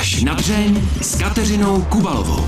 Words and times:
Až 0.00 0.22
na 0.22 0.34
dřeň 0.34 0.82
s 1.00 1.18
Kateřinou 1.18 1.82
Kubalovou. 1.82 2.44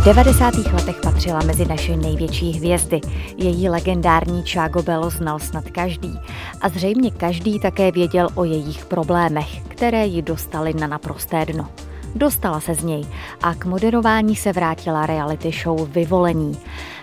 V 0.00 0.04
90. 0.04 0.54
letech 0.54 0.96
patřila 1.02 1.40
mezi 1.46 1.64
naše 1.64 1.96
největší 1.96 2.52
hvězdy. 2.52 3.00
Její 3.36 3.68
legendární 3.68 4.44
Čágo 4.44 4.82
Belo 4.82 5.10
znal 5.10 5.38
snad 5.38 5.70
každý. 5.70 6.18
A 6.60 6.68
zřejmě 6.68 7.10
každý 7.10 7.60
také 7.60 7.92
věděl 7.92 8.28
o 8.34 8.44
jejich 8.44 8.84
problémech, 8.84 9.60
které 9.68 10.06
ji 10.06 10.22
dostaly 10.22 10.74
na 10.74 10.86
naprosté 10.86 11.46
dno. 11.46 11.68
Dostala 12.14 12.60
se 12.60 12.74
z 12.74 12.84
něj 12.84 13.04
a 13.42 13.54
k 13.54 13.64
moderování 13.64 14.36
se 14.36 14.52
vrátila 14.52 15.06
reality 15.06 15.52
show 15.62 15.88
Vyvolení. 15.90 16.58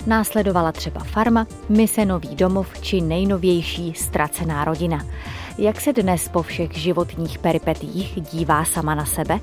Následovala 0.07 0.71
třeba 0.71 1.03
Farma, 1.03 1.47
Mise 1.69 2.05
Nový 2.05 2.35
domov 2.35 2.67
či 2.81 3.01
nejnovější 3.01 3.93
Ztracená 3.93 4.65
rodina. 4.65 5.05
Jak 5.57 5.81
se 5.81 5.93
dnes 5.93 6.29
po 6.29 6.41
všech 6.43 6.77
životních 6.77 7.39
peripetích 7.39 8.21
dívá 8.31 8.65
sama 8.65 8.95
na 8.95 9.05
sebe? 9.05 9.39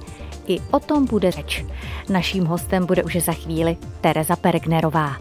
I 0.46 0.60
o 0.70 0.80
tom 0.80 1.06
bude 1.06 1.30
řeč. 1.30 1.64
Naším 2.08 2.44
hostem 2.44 2.86
bude 2.86 3.02
už 3.02 3.16
za 3.16 3.32
chvíli 3.32 3.76
Tereza 4.00 4.36
Pergnerová. 4.36 5.16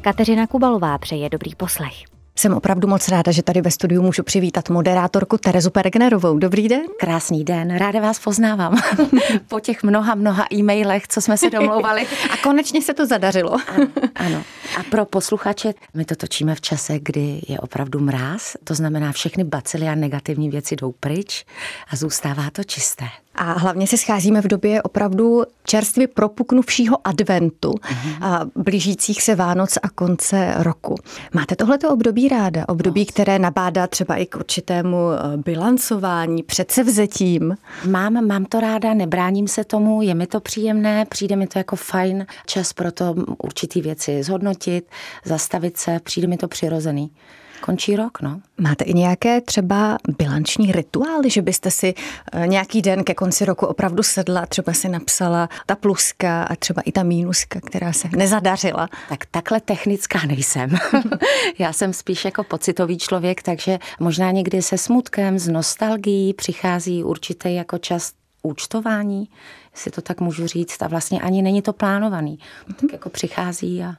Kateřina 0.00 0.46
Kubalová 0.46 0.98
přeje 0.98 1.28
dobrý 1.28 1.54
poslech. 1.54 1.94
Jsem 2.38 2.54
opravdu 2.54 2.88
moc 2.88 3.08
ráda, 3.08 3.32
že 3.32 3.42
tady 3.42 3.60
ve 3.60 3.70
studiu 3.70 4.02
můžu 4.02 4.22
přivítat 4.22 4.70
moderátorku 4.70 5.38
Terezu 5.38 5.70
Pergnerovou. 5.70 6.38
Dobrý 6.38 6.68
den. 6.68 6.82
Krásný 6.98 7.44
den, 7.44 7.76
ráda 7.76 8.00
vás 8.00 8.18
poznávám. 8.18 8.76
po 9.48 9.60
těch 9.60 9.82
mnoha, 9.82 10.14
mnoha 10.14 10.46
e-mailech, 10.52 11.08
co 11.08 11.20
jsme 11.20 11.38
se 11.38 11.50
domlouvali. 11.50 12.06
A 12.30 12.36
konečně 12.36 12.82
se 12.82 12.94
to 12.94 13.06
zadařilo. 13.06 13.52
ano, 13.76 13.88
ano. 14.14 14.42
A 14.78 14.82
pro 14.90 15.04
posluchače, 15.04 15.74
my 15.94 16.04
to 16.04 16.16
točíme 16.16 16.54
v 16.54 16.60
čase, 16.60 16.98
kdy 17.02 17.40
je 17.48 17.60
opravdu 17.60 18.00
mráz, 18.00 18.56
to 18.64 18.74
znamená 18.74 19.12
všechny 19.12 19.44
bacily 19.44 19.88
a 19.88 19.94
negativní 19.94 20.50
věci 20.50 20.76
jdou 20.76 20.92
pryč 20.92 21.44
a 21.88 21.96
zůstává 21.96 22.50
to 22.50 22.64
čisté. 22.64 23.04
A 23.34 23.52
hlavně 23.52 23.86
se 23.86 23.96
scházíme 23.96 24.40
v 24.40 24.46
době 24.46 24.82
opravdu 24.82 25.42
čerstvě 25.64 26.08
propuknuvšího 26.08 26.96
adventu 27.04 27.70
uh-huh. 27.70 28.16
a 28.20 28.40
blížících 28.56 29.22
se 29.22 29.34
Vánoc 29.34 29.78
a 29.82 29.88
konce 29.88 30.54
roku. 30.56 30.94
Máte 31.32 31.56
tohleto 31.56 31.90
období 31.90 32.28
ráda? 32.28 32.68
Období, 32.68 33.00
no. 33.00 33.06
které 33.06 33.38
nabádá 33.38 33.86
třeba 33.86 34.16
i 34.16 34.26
k 34.26 34.36
určitému 34.36 34.96
eh, 35.12 35.36
bilancování, 35.36 36.42
předsevzetím? 36.42 37.56
Mám, 37.90 38.26
mám 38.26 38.44
to 38.44 38.60
ráda, 38.60 38.94
nebráním 38.94 39.48
se 39.48 39.64
tomu, 39.64 40.02
je 40.02 40.14
mi 40.14 40.26
to 40.26 40.40
příjemné, 40.40 41.04
přijde 41.04 41.36
mi 41.36 41.46
to 41.46 41.58
jako 41.58 41.76
fajn 41.76 42.26
čas 42.46 42.72
pro 42.72 42.92
to 42.92 43.14
určitý 43.38 43.80
věci 43.80 44.22
zhodnotit, 44.22 44.86
zastavit 45.24 45.76
se, 45.76 46.00
přijde 46.04 46.28
mi 46.28 46.36
to 46.36 46.48
přirozený 46.48 47.10
končí 47.60 47.96
rok, 47.96 48.20
no. 48.20 48.40
Máte 48.58 48.84
i 48.84 48.94
nějaké 48.94 49.40
třeba 49.40 49.98
bilanční 50.18 50.72
rituály, 50.72 51.30
že 51.30 51.42
byste 51.42 51.70
si 51.70 51.94
eh, 52.32 52.46
nějaký 52.46 52.82
den 52.82 53.04
ke 53.04 53.14
konci 53.14 53.44
roku 53.44 53.66
opravdu 53.66 54.02
sedla, 54.02 54.46
třeba 54.46 54.72
si 54.72 54.88
napsala 54.88 55.48
ta 55.66 55.74
pluska 55.74 56.42
a 56.42 56.56
třeba 56.56 56.82
i 56.82 56.92
ta 56.92 57.02
mínuska, 57.02 57.60
která 57.60 57.92
se 57.92 58.08
nezadařila? 58.16 58.88
Tak 59.08 59.26
takhle 59.26 59.60
technická 59.60 60.18
nejsem. 60.26 60.70
Já 61.58 61.72
jsem 61.72 61.92
spíš 61.92 62.24
jako 62.24 62.44
pocitový 62.44 62.98
člověk, 62.98 63.42
takže 63.42 63.78
možná 64.00 64.30
někdy 64.30 64.62
se 64.62 64.78
smutkem, 64.78 65.38
s 65.38 65.48
nostalgií 65.48 66.34
přichází 66.34 67.04
určitý 67.04 67.54
jako 67.54 67.78
čas 67.78 68.12
účtování, 68.42 69.28
jestli 69.74 69.90
to 69.90 70.00
tak 70.00 70.20
můžu 70.20 70.46
říct, 70.46 70.82
a 70.82 70.88
vlastně 70.88 71.20
ani 71.20 71.42
není 71.42 71.62
to 71.62 71.72
plánovaný. 71.72 72.38
Tak 72.80 72.92
jako 72.92 73.10
přichází 73.10 73.82
a, 73.82 73.94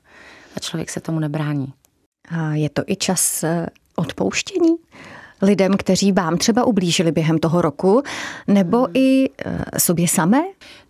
a 0.56 0.60
člověk 0.60 0.90
se 0.90 1.00
tomu 1.00 1.20
nebrání. 1.20 1.74
A 2.30 2.54
je 2.54 2.70
to 2.70 2.84
i 2.88 2.96
čas 2.96 3.44
eh, 3.44 3.68
odpouštění? 3.96 4.76
lidem, 5.42 5.78
kteří 5.78 6.12
vám 6.12 6.38
třeba 6.38 6.66
ublížili 6.66 7.12
během 7.12 7.38
toho 7.38 7.62
roku, 7.62 8.04
nebo 8.48 8.78
hmm. 8.78 8.92
i 8.94 9.30
eh, 9.46 9.80
sobě 9.80 10.08
samé? 10.08 10.44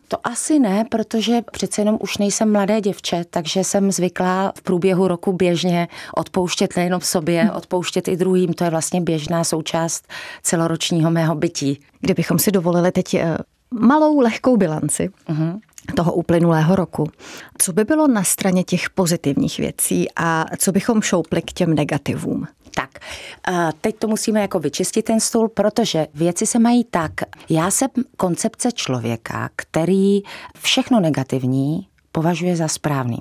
To 0.08 0.17
asi 0.23 0.59
ne, 0.59 0.86
protože 0.91 1.41
přece 1.52 1.81
jenom 1.81 1.97
už 2.02 2.17
nejsem 2.17 2.52
mladé 2.52 2.81
děvče, 2.81 3.25
takže 3.30 3.63
jsem 3.63 3.91
zvyklá 3.91 4.52
v 4.58 4.61
průběhu 4.61 5.08
roku 5.08 5.33
běžně 5.33 5.88
odpouštět 6.16 6.78
nejenom 6.78 7.01
sobě, 7.01 7.41
hmm. 7.41 7.56
odpouštět 7.56 8.07
i 8.07 8.17
druhým. 8.17 8.53
To 8.53 8.63
je 8.63 8.69
vlastně 8.69 9.02
běžná 9.02 9.44
součást 9.44 10.07
celoročního 10.44 11.12
mého 11.12 11.35
bytí. 11.35 11.79
Kdybychom 12.02 12.40
si 12.40 12.52
dovolili 12.52 12.91
teď 12.91 13.13
eh, 13.13 13.38
malou 13.72 14.19
lehkou 14.19 14.57
bilanci, 14.57 15.09
uh-huh 15.29 15.59
toho 15.96 16.13
uplynulého 16.13 16.75
roku. 16.75 17.07
Co 17.57 17.73
by 17.73 17.84
bylo 17.84 18.07
na 18.07 18.23
straně 18.23 18.63
těch 18.63 18.90
pozitivních 18.90 19.57
věcí 19.57 20.07
a 20.16 20.46
co 20.57 20.72
bychom 20.72 21.01
šoupli 21.01 21.41
k 21.41 21.53
těm 21.53 21.73
negativům? 21.73 22.47
Tak, 22.75 22.90
teď 23.81 23.96
to 24.00 24.07
musíme 24.07 24.41
jako 24.41 24.59
vyčistit 24.59 25.06
ten 25.06 25.19
stůl, 25.19 25.50
protože 25.50 26.07
věci 26.13 26.46
se 26.46 26.59
mají 26.59 26.84
tak. 26.84 27.12
Já 27.50 27.72
jsem 27.72 27.90
koncepce 28.18 28.72
člověka, 28.72 29.50
který 29.56 30.22
všechno 30.59 31.00
negativní 31.00 31.88
považuje 32.12 32.56
za 32.56 32.67
správný. 32.67 33.17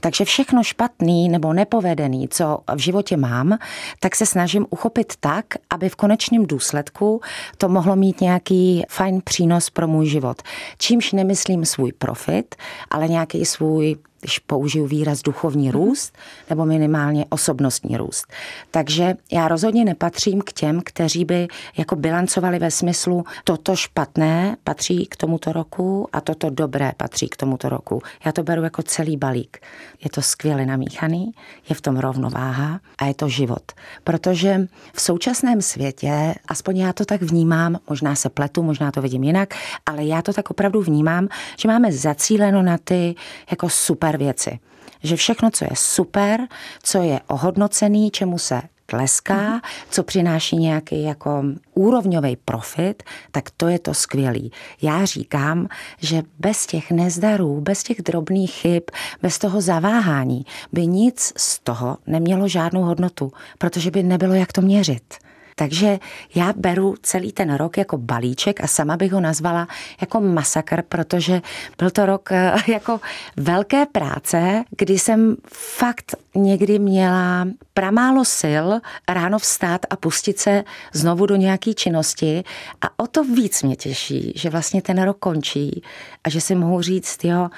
Takže 0.00 0.24
všechno 0.24 0.64
špatný 0.64 1.28
nebo 1.28 1.52
nepovedený, 1.52 2.28
co 2.28 2.58
v 2.74 2.78
životě 2.78 3.16
mám, 3.16 3.58
tak 4.00 4.16
se 4.16 4.26
snažím 4.26 4.66
uchopit 4.70 5.12
tak, 5.20 5.44
aby 5.70 5.88
v 5.88 5.96
konečném 5.96 6.46
důsledku 6.46 7.20
to 7.58 7.68
mohlo 7.68 7.96
mít 7.96 8.20
nějaký 8.20 8.84
fajn 8.88 9.20
přínos 9.24 9.70
pro 9.70 9.88
můj 9.88 10.06
život. 10.06 10.42
Čímž 10.78 11.12
nemyslím 11.12 11.64
svůj 11.64 11.92
profit, 11.92 12.54
ale 12.90 13.08
nějaký 13.08 13.44
svůj 13.44 13.96
když 14.24 14.38
použiju 14.38 14.86
výraz 14.86 15.22
duchovní 15.22 15.70
růst, 15.70 16.16
nebo 16.50 16.64
minimálně 16.64 17.24
osobnostní 17.28 17.96
růst. 17.96 18.26
Takže 18.70 19.14
já 19.32 19.48
rozhodně 19.48 19.84
nepatřím 19.84 20.40
k 20.40 20.52
těm, 20.52 20.80
kteří 20.84 21.24
by 21.24 21.48
jako 21.76 21.96
bilancovali 21.96 22.58
ve 22.58 22.70
smyslu, 22.70 23.24
toto 23.44 23.76
špatné 23.76 24.56
patří 24.64 25.06
k 25.06 25.16
tomuto 25.16 25.52
roku 25.52 26.08
a 26.12 26.20
toto 26.20 26.50
dobré 26.50 26.92
patří 26.96 27.28
k 27.28 27.36
tomuto 27.36 27.68
roku. 27.68 28.02
Já 28.24 28.32
to 28.32 28.42
beru 28.42 28.62
jako 28.62 28.82
celý 28.82 29.16
balík. 29.16 29.58
Je 30.04 30.10
to 30.10 30.22
skvěle 30.22 30.66
namíchaný, 30.66 31.32
je 31.68 31.74
v 31.74 31.80
tom 31.80 31.96
rovnováha 31.96 32.80
a 32.98 33.06
je 33.06 33.14
to 33.14 33.28
život. 33.28 33.72
Protože 34.04 34.66
v 34.92 35.00
současném 35.00 35.62
světě, 35.62 36.34
aspoň 36.48 36.76
já 36.76 36.92
to 36.92 37.04
tak 37.04 37.22
vnímám, 37.22 37.78
možná 37.88 38.14
se 38.14 38.28
pletu, 38.28 38.62
možná 38.62 38.90
to 38.90 39.02
vidím 39.02 39.24
jinak, 39.24 39.54
ale 39.86 40.04
já 40.04 40.22
to 40.22 40.32
tak 40.32 40.50
opravdu 40.50 40.82
vnímám, 40.82 41.28
že 41.58 41.68
máme 41.68 41.92
zacíleno 41.92 42.62
na 42.62 42.78
ty 42.78 43.14
jako 43.50 43.68
super 43.68 44.13
super 44.14 44.18
věci. 44.18 44.58
Že 45.02 45.16
všechno, 45.16 45.50
co 45.50 45.64
je 45.64 45.70
super, 45.74 46.40
co 46.82 47.02
je 47.02 47.20
ohodnocený, 47.26 48.10
čemu 48.10 48.38
se 48.38 48.62
tleská, 48.86 49.60
co 49.90 50.02
přináší 50.02 50.56
nějaký 50.56 51.02
jako 51.02 51.42
úrovňový 51.74 52.36
profit, 52.36 53.02
tak 53.30 53.50
to 53.56 53.68
je 53.68 53.78
to 53.78 53.94
skvělý. 53.94 54.52
Já 54.82 55.04
říkám, 55.04 55.68
že 55.98 56.22
bez 56.38 56.66
těch 56.66 56.90
nezdarů, 56.90 57.60
bez 57.60 57.82
těch 57.82 58.02
drobných 58.02 58.52
chyb, 58.52 58.82
bez 59.22 59.38
toho 59.38 59.60
zaváhání 59.60 60.46
by 60.72 60.86
nic 60.86 61.32
z 61.36 61.58
toho 61.58 61.96
nemělo 62.06 62.48
žádnou 62.48 62.82
hodnotu, 62.82 63.32
protože 63.58 63.90
by 63.90 64.02
nebylo 64.02 64.34
jak 64.34 64.52
to 64.52 64.60
měřit. 64.60 65.14
Takže 65.54 65.98
já 66.34 66.52
beru 66.56 66.94
celý 67.02 67.32
ten 67.32 67.54
rok 67.54 67.76
jako 67.76 67.98
balíček 67.98 68.64
a 68.64 68.66
sama 68.66 68.96
bych 68.96 69.12
ho 69.12 69.20
nazvala 69.20 69.68
jako 70.00 70.20
masakr, 70.20 70.82
protože 70.82 71.42
byl 71.78 71.90
to 71.90 72.06
rok 72.06 72.32
eh, 72.32 72.54
jako 72.72 73.00
velké 73.36 73.86
práce, 73.86 74.64
kdy 74.76 74.98
jsem 74.98 75.36
fakt 75.52 76.14
někdy 76.34 76.78
měla 76.78 77.48
pramálo 77.74 78.24
sil 78.40 78.66
ráno 79.08 79.38
vstát 79.38 79.80
a 79.90 79.96
pustit 79.96 80.38
se 80.38 80.64
znovu 80.92 81.26
do 81.26 81.36
nějaké 81.36 81.74
činnosti. 81.74 82.44
A 82.80 83.04
o 83.04 83.06
to 83.06 83.24
víc 83.24 83.62
mě 83.62 83.76
těší, 83.76 84.32
že 84.36 84.50
vlastně 84.50 84.82
ten 84.82 85.02
rok 85.02 85.18
končí 85.18 85.82
a 86.24 86.30
že 86.30 86.40
si 86.40 86.54
mohu 86.54 86.82
říct, 86.82 87.24
jo, 87.24 87.48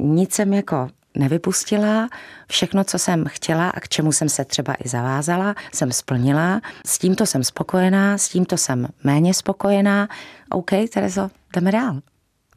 nic 0.00 0.34
jsem 0.34 0.52
jako 0.52 0.88
nevypustila. 1.14 2.08
Všechno, 2.48 2.84
co 2.84 2.98
jsem 2.98 3.24
chtěla 3.28 3.70
a 3.70 3.80
k 3.80 3.88
čemu 3.88 4.12
jsem 4.12 4.28
se 4.28 4.44
třeba 4.44 4.74
i 4.84 4.88
zavázala, 4.88 5.54
jsem 5.74 5.92
splnila. 5.92 6.60
S 6.86 6.98
tímto 6.98 7.26
jsem 7.26 7.44
spokojená, 7.44 8.18
s 8.18 8.28
tímto 8.28 8.56
jsem 8.56 8.88
méně 9.04 9.34
spokojená. 9.34 10.08
OK, 10.50 10.70
Terezo, 10.94 11.30
jdeme 11.54 11.72
dál. 11.72 12.00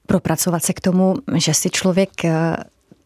Propracovat 0.08 0.64
se 0.64 0.74
k 0.74 0.82
tomu, 0.82 1.16
že 1.36 1.54
si 1.54 1.70
člověk 1.70 2.26
eh, 2.26 2.56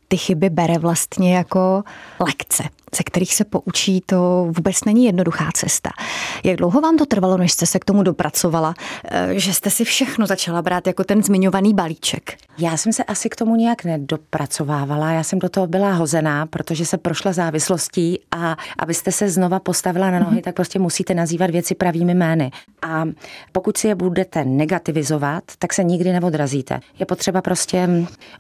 ty 0.08 0.18
chyby 0.18 0.50
bere 0.50 0.78
vlastně 0.78 1.38
jako 1.38 1.84
lekce 2.20 2.64
ze 2.98 3.04
kterých 3.04 3.36
se 3.36 3.46
poučí, 3.46 4.02
to 4.06 4.48
vůbec 4.58 4.84
není 4.86 5.06
jednoduchá 5.06 5.50
cesta. 5.54 5.90
Jak 6.44 6.56
dlouho 6.56 6.82
vám 6.82 6.98
to 6.98 7.06
trvalo, 7.06 7.38
než 7.38 7.52
jste 7.52 7.66
se 7.66 7.80
k 7.80 7.86
tomu 7.86 8.04
dopracovala, 8.04 8.74
eh, 9.06 9.40
že 9.40 9.54
jste 9.54 9.70
si 9.70 9.84
všechno 9.84 10.28
začala 10.28 10.62
brát 10.62 10.88
jako 10.88 11.04
ten 11.04 11.24
zmiňovaný 11.24 11.74
balíček? 11.74 12.38
Já 12.58 12.78
jsem 12.78 12.94
se 12.94 13.04
asi 13.04 13.30
k 13.30 13.36
tomu 13.36 13.56
nějak 13.56 13.84
nedopracovávala, 13.84 15.12
já 15.12 15.24
jsem 15.24 15.40
do 15.40 15.50
toho 15.50 15.68
byla 15.68 15.94
hozená, 15.94 16.46
protože 16.46 16.86
se 16.86 16.98
prošla 16.98 17.34
závislostí 17.34 18.20
a 18.32 18.58
abyste 18.80 19.12
se 19.12 19.30
znova 19.30 19.60
postavila 19.60 20.12
na 20.12 20.20
nohy, 20.20 20.38
mm-hmm. 20.38 20.44
tak 20.44 20.56
prostě 20.56 20.80
musíte 20.80 21.14
nazývat 21.14 21.50
věci 21.50 21.76
pravými 21.76 22.14
jmény. 22.14 22.52
A 22.82 23.06
pokud 23.52 23.78
si 23.78 23.88
je 23.88 23.96
budete 23.96 24.46
negativizovat, 24.46 25.44
tak 25.60 25.74
se 25.74 25.84
nikdy 25.84 26.12
neodrazíte. 26.12 26.80
Je 27.00 27.06
potřeba 27.06 27.42
prostě 27.42 27.90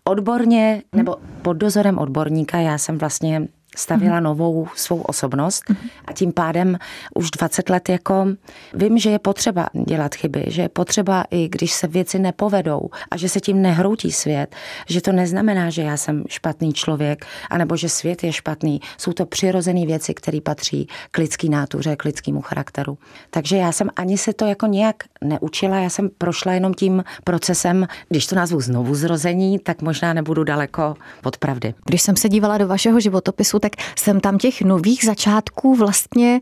odborně 0.03 0.81
nebo 0.95 1.15
pod 1.41 1.53
dozorem 1.53 1.97
odborníka, 1.97 2.57
já 2.57 2.77
jsem 2.77 2.97
vlastně 2.97 3.47
stavila 3.79 4.19
mm. 4.19 4.23
novou 4.23 4.67
svou 4.75 5.01
osobnost 5.01 5.63
mm. 5.69 5.75
a 6.05 6.13
tím 6.13 6.31
pádem 6.31 6.77
už 7.15 7.31
20 7.31 7.69
let 7.69 7.89
jako 7.89 8.27
vím, 8.73 8.97
že 8.97 9.09
je 9.09 9.19
potřeba 9.19 9.67
dělat 9.87 10.15
chyby, 10.15 10.43
že 10.47 10.61
je 10.61 10.69
potřeba 10.69 11.23
i 11.31 11.47
když 11.47 11.71
se 11.73 11.87
věci 11.87 12.19
nepovedou 12.19 12.89
a 13.11 13.17
že 13.17 13.29
se 13.29 13.39
tím 13.39 13.61
nehroutí 13.61 14.11
svět, 14.11 14.55
že 14.87 15.01
to 15.01 15.11
neznamená, 15.11 15.69
že 15.69 15.81
já 15.81 15.97
jsem 15.97 16.23
špatný 16.27 16.73
člověk, 16.73 17.25
anebo 17.49 17.75
že 17.75 17.89
svět 17.89 18.23
je 18.23 18.33
špatný. 18.33 18.81
Jsou 18.97 19.13
to 19.13 19.25
přirozené 19.25 19.85
věci, 19.85 20.13
které 20.13 20.41
patří 20.41 20.87
k 21.11 21.17
lidský 21.17 21.49
nátuře, 21.49 21.95
k 21.95 22.05
lidskému 22.05 22.41
charakteru. 22.41 22.97
Takže 23.29 23.57
já 23.57 23.71
jsem 23.71 23.89
ani 23.95 24.17
se 24.17 24.33
to 24.33 24.45
jako 24.45 24.65
nějak 24.65 24.95
neučila, 25.23 25.77
já 25.77 25.89
jsem 25.89 26.09
prošla 26.17 26.53
jenom 26.53 26.73
tím 26.73 27.03
procesem, 27.23 27.87
když 28.09 28.27
to 28.27 28.35
nazvu 28.35 28.61
znovu 28.61 28.95
zrození, 28.95 29.59
tak 29.59 29.81
možná 29.81 30.13
nebudu 30.13 30.43
daleko 30.43 30.95
od 31.23 31.37
pravdy. 31.37 31.73
Když 31.85 32.01
jsem 32.01 32.15
se 32.15 32.29
dívala 32.29 32.57
do 32.57 32.67
vašeho 32.67 32.99
životopisu, 32.99 33.59
tak 33.59 33.68
jsem 33.95 34.19
tam 34.19 34.37
těch 34.37 34.61
nových 34.61 35.05
začátků 35.05 35.75
vlastně 35.75 36.39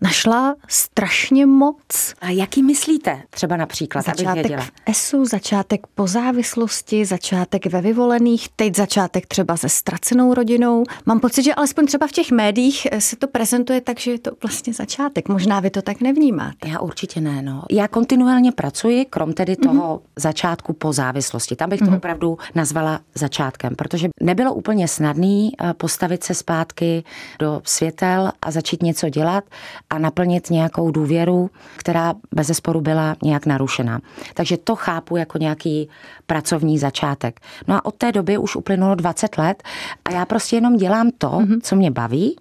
našla 0.00 0.54
strašně 0.68 1.46
moc. 1.46 2.14
A 2.20 2.30
jaký 2.30 2.62
myslíte 2.62 3.22
třeba 3.30 3.56
například, 3.56 4.04
Začátek 4.04 4.60
v 4.60 4.70
ESu, 4.86 5.24
začátek 5.24 5.86
po 5.94 6.06
závislosti, 6.06 7.04
začátek 7.04 7.66
ve 7.66 7.80
vyvolených, 7.80 8.48
teď 8.56 8.76
začátek 8.76 9.26
třeba 9.26 9.56
se 9.56 9.68
ztracenou 9.68 10.34
rodinou. 10.34 10.84
Mám 11.06 11.20
pocit, 11.20 11.42
že 11.42 11.54
alespoň 11.54 11.86
třeba 11.86 12.06
v 12.06 12.12
těch 12.12 12.30
médiích 12.30 12.86
se 12.98 13.16
to 13.16 13.28
prezentuje 13.28 13.80
tak, 13.80 14.00
že 14.00 14.10
je 14.10 14.18
to 14.18 14.30
vlastně 14.42 14.74
začátek. 14.74 15.28
Možná 15.28 15.60
vy 15.60 15.70
to 15.70 15.82
tak 15.82 16.00
nevnímáte. 16.00 16.68
Já 16.68 16.80
určitě 16.80 17.20
ne. 17.20 17.42
No. 17.42 17.62
Já 17.70 17.88
kontinuálně 17.88 18.52
pracuji, 18.52 19.04
krom 19.04 19.32
tedy 19.32 19.56
mhm. 19.60 19.68
toho 19.68 19.96
mm-hmm. 19.96 20.02
začátku 20.16 20.72
po 20.72 20.92
závislosti. 20.92 21.56
Tam 21.56 21.70
bych 21.70 21.80
to 21.80 21.86
mm-hmm. 21.86 21.96
opravdu 21.96 22.38
nazvala 22.54 23.00
začátkem, 23.14 23.76
protože 23.76 24.08
nebylo 24.22 24.54
úplně 24.54 24.88
snadný 24.88 25.52
eh, 25.60 25.74
postavit 25.74 26.24
se 26.24 26.34
zpátky 26.34 27.04
do 27.38 27.60
světel 27.64 28.32
a 28.42 28.50
začít 28.50 28.82
něco 28.82 29.08
dělat 29.08 29.44
a 29.90 29.98
naplnit 29.98 30.50
nějakou 30.50 30.90
důvěru, 30.90 31.50
která 31.76 32.14
bez 32.34 32.46
zesporu 32.46 32.80
byla 32.80 33.16
nějak 33.22 33.46
narušená. 33.46 34.00
Takže 34.34 34.56
to 34.56 34.76
chápu 34.76 35.16
jako 35.16 35.38
nějaký 35.38 35.88
pracovní 36.26 36.78
začátek. 36.78 37.40
No 37.68 37.74
a 37.74 37.84
od 37.84 37.94
té 37.94 38.12
doby 38.12 38.38
už 38.38 38.56
uplynulo 38.56 38.94
20 38.94 39.38
let 39.38 39.62
a 40.04 40.12
já 40.12 40.24
prostě 40.24 40.56
jenom 40.56 40.76
dělám 40.76 41.10
to, 41.18 41.28
mm-hmm. 41.28 41.60
co 41.62 41.76
mě 41.76 41.90
baví, 41.90 42.36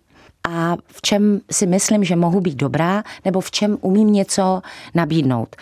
a 0.49 0.75
v 0.87 1.01
čem 1.01 1.41
si 1.51 1.67
myslím, 1.67 2.03
že 2.03 2.15
mohu 2.15 2.41
být 2.41 2.55
dobrá, 2.55 3.03
nebo 3.25 3.41
v 3.41 3.51
čem 3.51 3.77
umím 3.81 4.13
něco 4.13 4.61
nabídnout. 4.95 5.55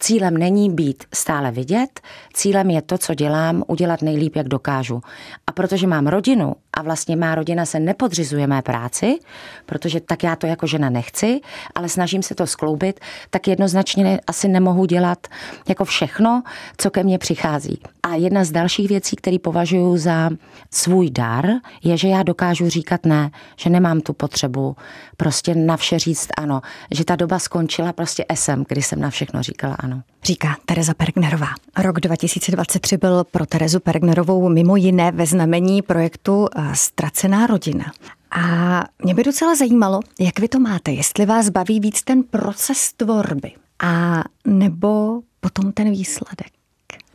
Cílem 0.00 0.36
není 0.36 0.70
být 0.70 1.04
stále 1.14 1.50
vidět, 1.50 2.00
cílem 2.34 2.70
je 2.70 2.82
to, 2.82 2.98
co 2.98 3.14
dělám, 3.14 3.62
udělat 3.66 4.02
nejlíp, 4.02 4.36
jak 4.36 4.48
dokážu. 4.48 5.00
A 5.46 5.52
protože 5.52 5.86
mám 5.86 6.06
rodinu 6.06 6.54
a 6.72 6.82
vlastně 6.82 7.16
má 7.16 7.34
rodina 7.34 7.66
se 7.66 7.80
nepodřizuje 7.80 8.46
mé 8.46 8.62
práci, 8.62 9.18
protože 9.66 10.00
tak 10.00 10.22
já 10.22 10.36
to 10.36 10.46
jako 10.46 10.66
žena 10.66 10.90
nechci, 10.90 11.40
ale 11.74 11.88
snažím 11.88 12.22
se 12.22 12.34
to 12.34 12.46
skloubit, 12.46 13.00
tak 13.30 13.48
jednoznačně 13.48 14.04
ne, 14.04 14.20
asi 14.26 14.48
nemohu 14.48 14.84
dělat 14.84 15.26
jako 15.68 15.84
všechno, 15.84 16.42
co 16.76 16.90
ke 16.90 17.02
mně 17.02 17.18
přichází. 17.18 17.80
A 18.02 18.14
jedna 18.14 18.44
z 18.44 18.50
dalších 18.50 18.88
věcí, 18.88 19.16
které 19.16 19.38
považuji 19.38 19.96
za 19.96 20.30
svůj 20.70 21.10
dar, 21.10 21.46
je, 21.84 21.96
že 21.96 22.08
já 22.08 22.22
dokážu 22.22 22.68
říkat 22.68 23.06
ne, 23.06 23.30
že 23.56 23.70
nemám 23.70 24.00
tu 24.00 24.12
potřebu 24.12 24.76
prostě 25.16 25.54
na 25.54 25.76
vše 25.76 25.98
říct 25.98 26.28
ano, 26.36 26.60
že 26.90 27.04
ta 27.04 27.16
doba 27.16 27.38
skončila 27.38 27.92
prostě 27.92 28.24
esem, 28.28 28.64
kdy 28.68 28.82
jsem 28.82 29.00
na 29.00 29.10
všechno 29.10 29.42
říkala 29.42 29.74
ano. 29.74 29.95
Říká 30.24 30.56
Tereza 30.66 30.94
Pergnerová. 30.94 31.46
Rok 31.78 32.00
2023 32.00 32.96
byl 32.96 33.24
pro 33.24 33.46
Terezu 33.46 33.80
Pergnerovou 33.80 34.48
mimo 34.48 34.76
jiné 34.76 35.12
ve 35.12 35.26
znamení 35.26 35.82
projektu 35.82 36.46
eh, 36.56 36.70
Ztracená 36.74 37.46
rodina. 37.46 37.92
A 38.30 38.84
mě 39.04 39.14
by 39.14 39.24
docela 39.24 39.54
zajímalo, 39.54 40.00
jak 40.20 40.38
vy 40.38 40.48
to 40.48 40.58
máte, 40.60 40.92
jestli 40.92 41.26
vás 41.26 41.48
baví 41.48 41.80
víc 41.80 42.02
ten 42.02 42.22
proces 42.22 42.92
tvorby 42.92 43.52
a 43.82 44.22
nebo 44.46 45.20
potom 45.40 45.72
ten 45.72 45.90
výsledek. 45.90 46.48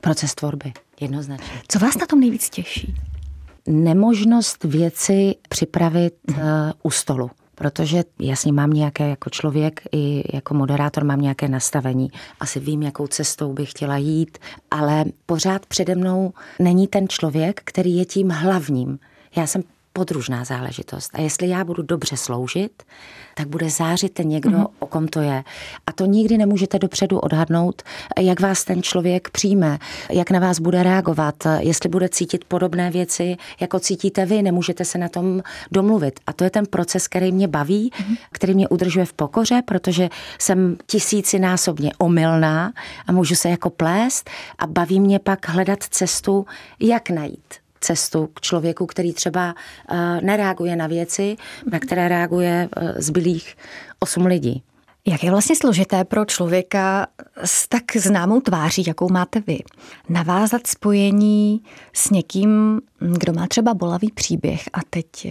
Proces 0.01 0.35
tvorby, 0.35 0.73
jednoznačně. 1.01 1.61
Co 1.67 1.79
vás 1.79 1.97
na 1.97 2.05
tom 2.05 2.19
nejvíc 2.19 2.49
těší? 2.49 2.95
Nemožnost 3.67 4.63
věci 4.63 5.35
připravit 5.49 6.13
uh, 6.29 6.35
u 6.83 6.91
stolu 6.91 7.31
protože 7.61 8.03
jasně 8.19 8.53
mám 8.53 8.69
nějaké 8.69 9.09
jako 9.09 9.29
člověk 9.29 9.81
i 9.91 10.23
jako 10.35 10.53
moderátor 10.53 11.03
mám 11.03 11.21
nějaké 11.21 11.47
nastavení. 11.47 12.11
Asi 12.39 12.59
vím, 12.59 12.83
jakou 12.83 13.07
cestou 13.07 13.53
bych 13.53 13.71
chtěla 13.71 13.97
jít, 13.97 14.37
ale 14.71 15.05
pořád 15.25 15.65
přede 15.65 15.95
mnou 15.95 16.33
není 16.59 16.87
ten 16.87 17.07
člověk, 17.07 17.61
který 17.63 17.97
je 17.97 18.05
tím 18.05 18.29
hlavním. 18.29 18.99
Já 19.35 19.47
jsem 19.47 19.63
podružná 19.93 20.43
záležitost. 20.43 21.11
A 21.13 21.21
jestli 21.21 21.47
já 21.47 21.63
budu 21.63 21.83
dobře 21.83 22.17
sloužit, 22.17 22.83
tak 23.35 23.47
bude 23.47 23.69
zářit 23.69 24.13
ten 24.13 24.27
někdo, 24.27 24.57
mm-hmm. 24.57 24.69
o 24.79 24.87
kom 24.87 25.07
to 25.07 25.21
je. 25.21 25.43
A 25.87 25.91
to 25.91 26.05
nikdy 26.05 26.37
nemůžete 26.37 26.79
dopředu 26.79 27.19
odhadnout, 27.19 27.81
jak 28.19 28.39
vás 28.39 28.63
ten 28.63 28.83
člověk 28.83 29.29
přijme, 29.29 29.77
jak 30.09 30.31
na 30.31 30.39
vás 30.39 30.59
bude 30.59 30.83
reagovat, 30.83 31.35
jestli 31.59 31.89
bude 31.89 32.09
cítit 32.09 32.45
podobné 32.45 32.91
věci, 32.91 33.37
jako 33.59 33.79
cítíte 33.79 34.25
vy, 34.25 34.41
nemůžete 34.41 34.85
se 34.85 34.97
na 34.97 35.09
tom 35.09 35.41
domluvit. 35.71 36.19
A 36.27 36.33
to 36.33 36.43
je 36.43 36.49
ten 36.49 36.65
proces, 36.65 37.07
který 37.07 37.31
mě 37.31 37.47
baví, 37.47 37.91
mm-hmm. 37.93 38.17
který 38.31 38.53
mě 38.53 38.67
udržuje 38.67 39.05
v 39.05 39.13
pokoře, 39.13 39.61
protože 39.65 40.09
jsem 40.39 40.77
tisícinásobně 40.87 41.91
omylná 41.97 42.73
a 43.07 43.11
můžu 43.11 43.35
se 43.35 43.49
jako 43.49 43.69
plést 43.69 44.29
a 44.59 44.67
baví 44.67 44.99
mě 44.99 45.19
pak 45.19 45.49
hledat 45.49 45.83
cestu, 45.83 46.45
jak 46.79 47.09
najít 47.09 47.61
cestu 47.81 48.29
k 48.33 48.41
člověku, 48.41 48.85
který 48.85 49.13
třeba 49.13 49.55
eh, 49.91 50.21
nereaguje 50.21 50.75
na 50.75 50.87
věci, 50.87 51.35
na 51.71 51.79
které 51.79 52.07
reaguje 52.07 52.69
eh, 52.77 52.93
zbylých 53.01 53.57
osm 53.99 54.25
lidí. 54.25 54.63
Jak 55.07 55.23
je 55.23 55.31
vlastně 55.31 55.55
složité 55.55 56.03
pro 56.03 56.25
člověka 56.25 57.07
s 57.45 57.67
tak 57.67 57.83
známou 57.95 58.41
tváří, 58.41 58.83
jakou 58.87 59.09
máte 59.09 59.39
vy, 59.39 59.59
navázat 60.09 60.67
spojení 60.67 61.63
s 61.93 62.09
někým, 62.09 62.81
kdo 62.99 63.33
má 63.33 63.47
třeba 63.47 63.73
bolavý 63.73 64.11
příběh 64.11 64.63
a 64.73 64.79
teď 64.89 65.27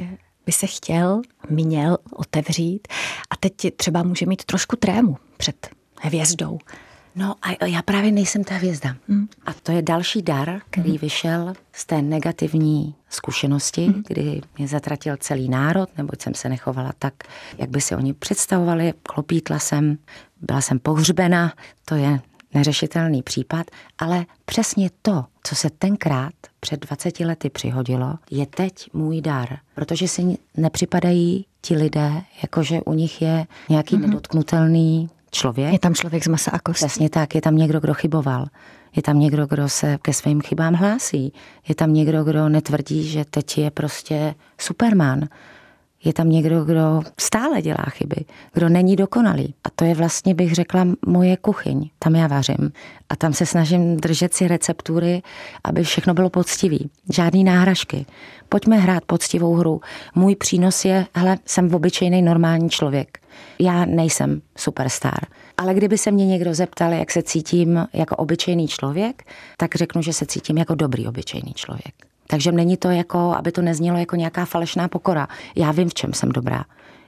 by 0.46 0.52
se 0.52 0.66
chtěl, 0.66 1.22
měl 1.50 1.98
otevřít 2.12 2.88
a 3.30 3.36
teď 3.36 3.76
třeba 3.76 4.02
může 4.02 4.26
mít 4.26 4.44
trošku 4.44 4.76
trému 4.76 5.16
před 5.36 5.68
hvězdou. 6.00 6.58
No 7.14 7.34
a 7.42 7.64
já 7.66 7.82
právě 7.82 8.12
nejsem 8.12 8.44
ta 8.44 8.54
hvězda. 8.54 8.96
Hmm. 9.08 9.28
A 9.46 9.52
to 9.52 9.72
je 9.72 9.82
další 9.82 10.22
dar, 10.22 10.60
který 10.70 10.90
hmm. 10.90 10.98
vyšel 10.98 11.52
z 11.72 11.86
té 11.86 12.02
negativní 12.02 12.94
zkušenosti, 13.08 13.86
hmm. 13.86 14.02
kdy 14.08 14.40
mě 14.58 14.68
zatratil 14.68 15.16
celý 15.16 15.48
národ, 15.48 15.88
neboť 15.98 16.22
jsem 16.22 16.34
se 16.34 16.48
nechovala 16.48 16.92
tak, 16.98 17.14
jak 17.58 17.70
by 17.70 17.80
si 17.80 17.96
oni 17.96 18.12
představovali. 18.14 18.94
Klopítla 19.02 19.58
jsem, 19.58 19.98
byla 20.40 20.60
jsem 20.60 20.78
pohřbena, 20.78 21.52
to 21.84 21.94
je 21.94 22.20
neřešitelný 22.54 23.22
případ, 23.22 23.66
ale 23.98 24.26
přesně 24.44 24.90
to, 25.02 25.24
co 25.42 25.54
se 25.54 25.70
tenkrát 25.70 26.32
před 26.60 26.80
20 26.80 27.20
lety 27.20 27.50
přihodilo, 27.50 28.14
je 28.30 28.46
teď 28.46 28.88
můj 28.92 29.20
dar, 29.20 29.58
protože 29.74 30.08
si 30.08 30.38
nepřipadají 30.56 31.46
ti 31.62 31.76
lidé, 31.76 32.22
jakože 32.42 32.80
u 32.80 32.92
nich 32.92 33.22
je 33.22 33.46
nějaký 33.68 33.96
mm-hmm. 33.96 34.00
nedotknutelný 34.00 35.10
člověk. 35.30 35.72
Je 35.72 35.78
tam 35.78 35.94
člověk 35.94 36.24
z 36.24 36.28
masa 36.28 36.50
a 36.50 36.58
kosti. 36.58 36.84
Přesně 36.84 37.10
tak, 37.10 37.34
je 37.34 37.40
tam 37.40 37.56
někdo, 37.56 37.80
kdo 37.80 37.94
chyboval. 37.94 38.46
Je 38.96 39.02
tam 39.02 39.18
někdo, 39.18 39.46
kdo 39.46 39.68
se 39.68 39.98
ke 40.02 40.12
svým 40.12 40.40
chybám 40.40 40.74
hlásí. 40.74 41.32
Je 41.68 41.74
tam 41.74 41.92
někdo, 41.92 42.24
kdo 42.24 42.48
netvrdí, 42.48 43.08
že 43.08 43.24
teď 43.30 43.58
je 43.58 43.70
prostě 43.70 44.34
superman. 44.58 45.28
Je 46.04 46.12
tam 46.12 46.30
někdo, 46.30 46.64
kdo 46.64 47.02
stále 47.20 47.62
dělá 47.62 47.84
chyby, 47.88 48.16
kdo 48.52 48.68
není 48.68 48.96
dokonalý. 48.96 49.54
A 49.64 49.70
to 49.70 49.84
je 49.84 49.94
vlastně, 49.94 50.34
bych 50.34 50.54
řekla, 50.54 50.86
moje 51.06 51.36
kuchyň. 51.36 51.90
Tam 51.98 52.14
já 52.14 52.26
vařím. 52.26 52.72
A 53.08 53.16
tam 53.16 53.32
se 53.32 53.46
snažím 53.46 53.96
držet 53.96 54.34
si 54.34 54.48
receptury, 54.48 55.22
aby 55.64 55.84
všechno 55.84 56.14
bylo 56.14 56.30
poctivý. 56.30 56.90
Žádný 57.10 57.44
náhražky. 57.44 58.06
Pojďme 58.48 58.76
hrát 58.76 59.04
poctivou 59.04 59.54
hru. 59.54 59.80
Můj 60.14 60.36
přínos 60.36 60.84
je, 60.84 61.06
hele, 61.14 61.38
jsem 61.46 61.74
obyčejný 61.74 62.22
normální 62.22 62.70
člověk. 62.70 63.18
Já 63.62 63.84
nejsem 63.84 64.42
superstar. 64.56 65.20
Ale 65.56 65.74
kdyby 65.74 65.98
se 65.98 66.10
mě 66.10 66.26
někdo 66.26 66.54
zeptal, 66.54 66.92
jak 66.92 67.10
se 67.10 67.22
cítím 67.22 67.86
jako 67.92 68.16
obyčejný 68.16 68.68
člověk, 68.68 69.24
tak 69.56 69.74
řeknu, 69.74 70.02
že 70.02 70.12
se 70.12 70.26
cítím 70.26 70.58
jako 70.58 70.74
dobrý 70.74 71.08
obyčejný 71.08 71.52
člověk. 71.54 71.94
Takže 72.26 72.52
není 72.52 72.76
to 72.76 72.90
jako, 72.90 73.18
aby 73.18 73.52
to 73.52 73.62
neznělo 73.62 73.98
jako 73.98 74.16
nějaká 74.16 74.44
falešná 74.44 74.88
pokora. 74.88 75.28
Já 75.56 75.72
vím, 75.72 75.88
v 75.88 75.94
čem 75.94 76.12
jsem 76.12 76.28
dobrá. 76.32 76.64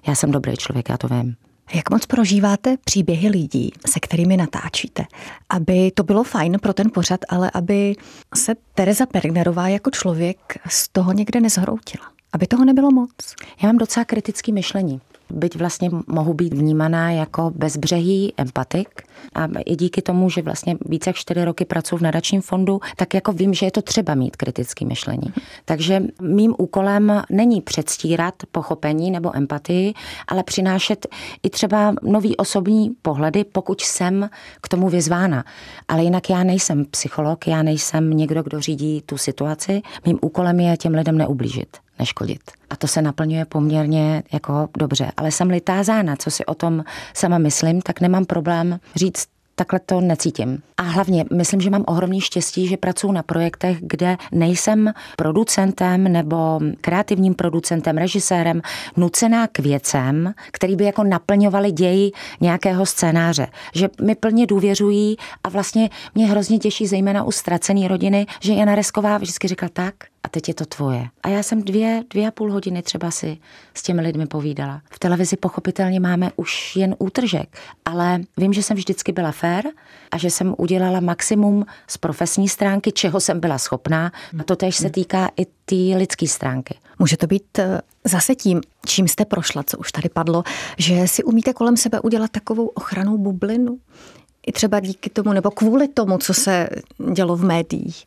Já 0.07 0.15
jsem 0.15 0.31
dobrý 0.31 0.57
člověk, 0.57 0.89
já 0.89 0.99
to 0.99 1.09
vím. 1.09 1.37
Jak 1.75 1.91
moc 1.91 2.07
prožíváte 2.07 2.77
příběhy 2.85 3.29
lidí, 3.29 3.73
se 3.87 4.01
kterými 4.01 4.37
natáčíte? 4.37 5.05
Aby 5.49 5.91
to 5.91 6.03
bylo 6.03 6.25
fajn 6.25 6.59
pro 6.63 6.73
ten 6.73 6.91
pořad, 6.95 7.21
ale 7.29 7.51
aby 7.55 7.97
se 8.35 8.55
Tereza 8.75 9.07
Pergnerová 9.07 9.69
jako 9.69 9.91
člověk 9.91 10.39
z 10.69 10.89
toho 10.89 11.13
někde 11.13 11.41
nezhroutila. 11.41 12.05
Aby 12.33 12.47
toho 12.47 12.65
nebylo 12.65 12.91
moc. 12.91 13.11
Já 13.63 13.69
mám 13.69 13.79
docela 13.79 14.05
kritické 14.05 14.53
myšlení. 14.53 15.01
Byť 15.31 15.57
vlastně 15.57 15.91
mohu 16.07 16.35
být 16.35 16.55
vnímaná 16.55 17.11
jako 17.11 17.53
bezbřehý 17.55 18.33
empatik 18.37 18.89
a 19.35 19.49
i 19.67 19.77
díky 19.77 20.03
tomu, 20.03 20.31
že 20.31 20.43
vlastně 20.43 20.77
více 20.87 21.11
jak 21.11 21.17
čtyři 21.17 21.45
roky 21.45 21.65
pracuji 21.65 21.97
v 21.97 22.03
nadačním 22.03 22.41
fondu, 22.41 22.81
tak 22.97 23.15
jako 23.15 23.33
vím, 23.33 23.55
že 23.55 23.67
je 23.67 23.71
to 23.71 23.83
třeba 23.83 24.15
mít 24.15 24.37
kritické 24.37 24.85
myšlení. 24.85 25.33
Takže 25.65 26.03
mým 26.23 26.55
úkolem 26.59 27.23
není 27.31 27.61
předstírat 27.61 28.35
pochopení 28.53 29.11
nebo 29.11 29.37
empatii, 29.37 29.95
ale 30.29 30.43
přinášet 30.43 31.07
i 31.43 31.51
třeba 31.51 31.95
nový 32.03 32.37
osobní 32.37 32.91
pohledy, 33.03 33.45
pokud 33.45 33.81
jsem 33.81 34.31
k 34.61 34.69
tomu 34.69 34.89
vyzvána. 34.89 35.45
Ale 35.89 36.03
jinak 36.05 36.31
já 36.31 36.45
nejsem 36.45 36.85
psycholog, 36.85 37.47
já 37.47 37.63
nejsem 37.63 38.11
někdo, 38.11 38.43
kdo 38.43 38.61
řídí 38.61 39.03
tu 39.07 39.19
situaci. 39.19 39.83
Mým 40.07 40.19
úkolem 40.23 40.61
je 40.61 40.77
těm 40.77 40.95
lidem 40.95 41.19
neublížit 41.19 41.77
neškodit. 42.03 42.43
A 42.71 42.77
to 42.77 42.87
se 42.87 43.03
naplňuje 43.03 43.45
poměrně 43.45 44.23
jako 44.33 44.69
dobře. 44.79 45.13
Ale 45.17 45.31
jsem-li 45.31 45.61
tázána, 45.61 46.17
co 46.17 46.31
si 46.31 46.47
o 46.47 46.55
tom 46.55 46.85
sama 47.15 47.39
myslím, 47.39 47.81
tak 47.81 48.01
nemám 48.01 48.25
problém 48.25 48.81
říct 48.95 49.27
takhle 49.55 49.81
to 49.81 50.01
necítím. 50.01 50.63
A 50.77 50.83
hlavně 50.83 51.25
myslím, 51.33 51.61
že 51.61 51.71
mám 51.71 51.85
ohromný 51.87 52.21
štěstí, 52.21 52.67
že 52.67 52.77
pracuji 52.77 53.13
na 53.13 53.23
projektech, 53.23 53.77
kde 53.81 54.17
nejsem 54.33 54.93
producentem 55.17 56.05
nebo 56.05 56.61
kreativním 56.81 57.35
producentem, 57.35 57.99
režisérem, 57.99 58.63
nucená 58.97 59.47
k 59.47 59.59
věcem, 59.59 60.35
který 60.53 60.77
by 60.77 60.85
jako 60.85 61.05
naplňovali 61.05 61.73
ději 61.73 62.11
nějakého 62.41 62.87
scénáře. 62.87 63.47
Že 63.75 63.89
mi 64.03 64.15
plně 64.15 64.47
důvěřují 64.47 65.17
a 65.45 65.49
vlastně 65.49 65.91
mě 66.15 66.27
hrozně 66.27 66.59
těší, 66.59 66.87
zejména 66.87 67.25
u 67.25 67.31
ztracené 67.31 67.89
rodiny, 67.89 68.27
že 68.41 68.53
Jana 68.53 68.75
Resková 68.75 69.19
vždycky 69.19 69.49
říkala 69.49 69.71
tak, 69.73 69.95
a 70.25 70.29
teď 70.29 70.49
je 70.49 70.55
to 70.55 70.65
tvoje. 70.65 71.09
A 71.23 71.29
já 71.29 71.43
jsem 71.43 71.63
dvě, 71.63 72.05
dvě 72.11 72.29
a 72.29 72.31
půl 72.31 72.53
hodiny 72.53 72.83
třeba 72.83 73.11
si 73.11 73.39
s 73.75 73.83
těmi 73.83 74.03
lidmi 74.03 74.27
povídala. 74.27 74.83
V 74.91 74.99
televizi 74.99 75.37
pochopitelně 75.37 76.01
máme 76.01 76.31
už 76.37 76.77
jen 76.77 76.97
útržek, 76.99 77.59
ale 77.85 78.21
vím, 78.37 78.53
že 78.53 78.63
jsem 78.63 78.77
vždycky 78.77 79.13
byla 79.13 79.33
fér 79.33 79.65
a 80.11 80.19
že 80.19 80.31
jsem 80.31 80.55
udělala 80.59 81.01
maximum 81.01 81.67
z 81.89 81.97
profesní 81.97 82.49
stránky, 82.49 82.93
čeho 82.93 83.21
jsem 83.21 83.41
byla 83.41 83.59
schopná 83.59 84.13
a 84.39 84.45
to 84.45 84.57
tež 84.57 84.77
se 84.77 84.91
týká 84.91 85.31
i 85.37 85.47
té 85.65 85.97
lidské 85.97 86.29
stránky. 86.29 86.79
Může 86.99 87.17
to 87.17 87.27
být 87.27 87.59
eh, 87.59 87.81
zase 88.05 88.35
tím, 88.35 88.61
čím 88.87 89.09
jste 89.09 89.25
prošla, 89.25 89.63
co 89.63 89.79
už 89.79 89.93
tady 89.93 90.09
padlo, 90.09 90.43
že 90.79 91.09
si 91.09 91.25
umíte 91.25 91.53
kolem 91.53 91.77
sebe 91.77 92.01
udělat 92.01 92.31
takovou 92.31 92.67
ochranou 92.67 93.19
bublinu? 93.19 93.79
I 94.47 94.53
třeba 94.53 94.81
díky 94.81 95.11
tomu, 95.11 95.33
nebo 95.33 95.51
kvůli 95.51 95.89
tomu, 95.89 96.19
co 96.19 96.35
se 96.35 96.69
dělo 97.13 97.37
v 97.37 97.45
médiích. 97.45 98.05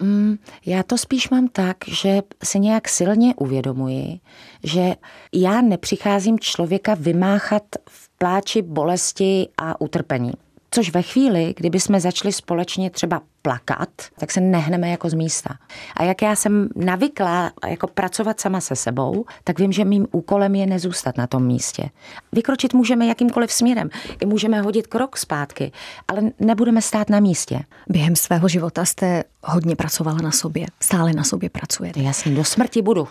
Mm, 0.00 0.38
já 0.66 0.82
to 0.82 0.98
spíš 0.98 1.30
mám 1.30 1.48
tak, 1.48 1.76
že 1.86 2.22
si 2.44 2.58
nějak 2.58 2.88
silně 2.88 3.34
uvědomuji, 3.34 4.20
že 4.64 4.94
já 5.32 5.60
nepřicházím 5.60 6.38
člověka 6.38 6.94
vymáchat 6.94 7.62
v 7.90 8.10
pláči 8.18 8.62
bolesti 8.62 9.48
a 9.58 9.80
utrpení. 9.80 10.32
Což 10.76 10.90
ve 10.90 11.02
chvíli, 11.02 11.54
kdyby 11.56 11.80
jsme 11.80 12.00
začali 12.00 12.32
společně 12.32 12.90
třeba 12.90 13.22
plakat, 13.42 13.88
tak 14.18 14.30
se 14.32 14.40
nehneme 14.40 14.90
jako 14.90 15.08
z 15.08 15.14
místa. 15.14 15.58
A 15.96 16.04
jak 16.04 16.22
já 16.22 16.36
jsem 16.36 16.68
navykla 16.74 17.52
jako 17.68 17.86
pracovat 17.86 18.40
sama 18.40 18.60
se 18.60 18.76
sebou, 18.76 19.24
tak 19.44 19.58
vím, 19.58 19.72
že 19.72 19.84
mým 19.84 20.06
úkolem 20.12 20.54
je 20.54 20.66
nezůstat 20.66 21.16
na 21.16 21.26
tom 21.26 21.46
místě. 21.46 21.90
Vykročit 22.32 22.74
můžeme 22.74 23.06
jakýmkoliv 23.06 23.52
směrem. 23.52 23.90
I 24.20 24.26
můžeme 24.26 24.60
hodit 24.60 24.86
krok 24.86 25.16
zpátky, 25.16 25.72
ale 26.08 26.22
nebudeme 26.40 26.82
stát 26.82 27.10
na 27.10 27.20
místě. 27.20 27.60
Během 27.88 28.16
svého 28.16 28.48
života 28.48 28.84
jste 28.84 29.24
hodně 29.44 29.76
pracovala 29.76 30.18
na 30.18 30.30
sobě. 30.30 30.66
Stále 30.80 31.12
na 31.12 31.24
sobě 31.24 31.50
pracujete. 31.50 32.00
Jasně, 32.00 32.34
do 32.34 32.44
smrti 32.44 32.82
budu. 32.82 33.08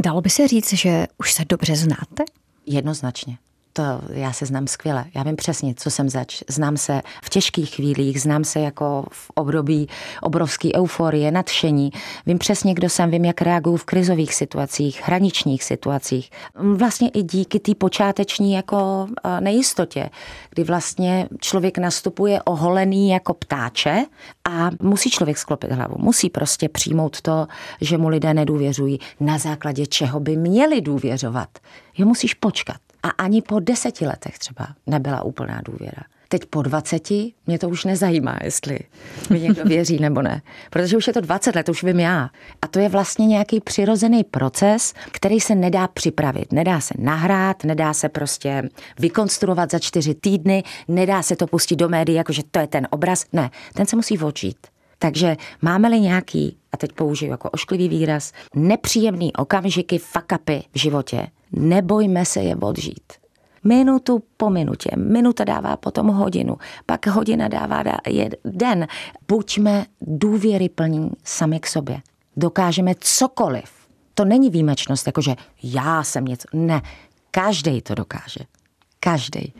Dalo 0.00 0.20
by 0.20 0.30
se 0.30 0.48
říct, 0.48 0.72
že 0.72 1.06
už 1.18 1.32
se 1.32 1.44
dobře 1.48 1.76
znáte? 1.76 2.24
Jednoznačně 2.66 3.38
to 3.76 3.82
já 4.10 4.32
se 4.32 4.46
znám 4.46 4.66
skvěle. 4.66 5.04
Já 5.14 5.22
vím 5.22 5.36
přesně, 5.36 5.74
co 5.76 5.90
jsem 5.90 6.08
zač. 6.08 6.42
Znám 6.48 6.76
se 6.76 7.02
v 7.24 7.30
těžkých 7.30 7.74
chvílích, 7.74 8.22
znám 8.22 8.44
se 8.44 8.60
jako 8.60 9.04
v 9.10 9.30
období 9.34 9.88
obrovské 10.22 10.68
euforie, 10.76 11.30
nadšení. 11.30 11.90
Vím 12.26 12.38
přesně, 12.38 12.74
kdo 12.74 12.88
jsem, 12.88 13.10
vím, 13.10 13.24
jak 13.24 13.42
reaguju 13.42 13.76
v 13.76 13.84
krizových 13.84 14.34
situacích, 14.34 15.02
hraničních 15.04 15.64
situacích. 15.64 16.30
Vlastně 16.54 17.08
i 17.08 17.22
díky 17.22 17.60
té 17.60 17.74
počáteční 17.74 18.52
jako 18.52 19.06
nejistotě, 19.40 20.10
kdy 20.50 20.64
vlastně 20.64 21.28
člověk 21.40 21.78
nastupuje 21.78 22.42
oholený 22.42 23.10
jako 23.10 23.34
ptáče 23.34 24.04
a 24.44 24.70
musí 24.82 25.10
člověk 25.10 25.38
sklopit 25.38 25.72
hlavu. 25.72 25.94
Musí 25.98 26.30
prostě 26.30 26.68
přijmout 26.68 27.20
to, 27.20 27.46
že 27.80 27.98
mu 27.98 28.08
lidé 28.08 28.34
nedůvěřují, 28.34 28.98
na 29.20 29.38
základě 29.38 29.86
čeho 29.86 30.20
by 30.20 30.36
měli 30.36 30.80
důvěřovat. 30.80 31.48
Jo, 31.98 32.06
musíš 32.06 32.34
počkat. 32.34 32.76
A 33.04 33.08
ani 33.08 33.42
po 33.42 33.60
deseti 33.60 34.06
letech 34.06 34.38
třeba 34.38 34.68
nebyla 34.86 35.22
úplná 35.22 35.60
důvěra. 35.64 36.02
Teď 36.28 36.44
po 36.46 36.62
20 36.62 37.10
mě 37.46 37.58
to 37.58 37.68
už 37.68 37.84
nezajímá, 37.84 38.38
jestli 38.44 38.78
mi 39.30 39.40
někdo 39.40 39.64
věří 39.68 39.98
nebo 39.98 40.22
ne. 40.22 40.42
Protože 40.70 40.96
už 40.96 41.06
je 41.06 41.12
to 41.12 41.20
20 41.20 41.56
let, 41.56 41.68
už 41.68 41.84
vím 41.84 42.00
já. 42.00 42.30
A 42.62 42.66
to 42.66 42.78
je 42.78 42.88
vlastně 42.88 43.26
nějaký 43.26 43.60
přirozený 43.60 44.24
proces, 44.24 44.94
který 45.10 45.40
se 45.40 45.54
nedá 45.54 45.88
připravit. 45.88 46.52
Nedá 46.52 46.80
se 46.80 46.94
nahrát, 46.98 47.64
nedá 47.64 47.94
se 47.94 48.08
prostě 48.08 48.62
vykonstruovat 48.98 49.70
za 49.70 49.78
čtyři 49.78 50.14
týdny, 50.14 50.62
nedá 50.88 51.22
se 51.22 51.36
to 51.36 51.46
pustit 51.46 51.76
do 51.76 51.88
médií, 51.88 52.16
jakože 52.16 52.42
to 52.50 52.58
je 52.58 52.66
ten 52.66 52.88
obraz. 52.90 53.26
Ne, 53.32 53.50
ten 53.74 53.86
se 53.86 53.96
musí 53.96 54.16
vočít. 54.16 54.56
Takže 54.98 55.36
máme-li 55.62 56.00
nějaký, 56.00 56.56
a 56.72 56.76
teď 56.76 56.92
použiju 56.92 57.30
jako 57.30 57.50
ošklivý 57.50 57.88
výraz, 57.88 58.32
nepříjemný 58.54 59.32
okamžiky, 59.32 59.98
fakapy 59.98 60.64
v 60.74 60.78
životě, 60.78 61.26
nebojme 61.52 62.24
se 62.24 62.40
je 62.40 62.56
odžít. 62.56 63.12
Minutu 63.64 64.22
po 64.36 64.50
minutě. 64.50 64.90
Minuta 64.96 65.44
dává 65.44 65.76
potom 65.76 66.06
hodinu, 66.06 66.56
pak 66.86 67.06
hodina 67.06 67.48
dává 67.48 67.82
je 68.08 68.30
den. 68.44 68.86
Buďme 69.28 69.86
důvěry 70.00 70.68
plní 70.68 71.10
sami 71.24 71.60
k 71.60 71.66
sobě. 71.66 72.00
Dokážeme 72.36 72.94
cokoliv. 72.98 73.64
To 74.14 74.24
není 74.24 74.50
výjimečnost, 74.50 75.06
jakože 75.06 75.34
já 75.62 76.02
jsem 76.02 76.24
něco. 76.24 76.48
Ne, 76.52 76.82
každý 77.30 77.82
to 77.82 77.94
dokáže. 77.94 78.40
Každý. 79.00 79.52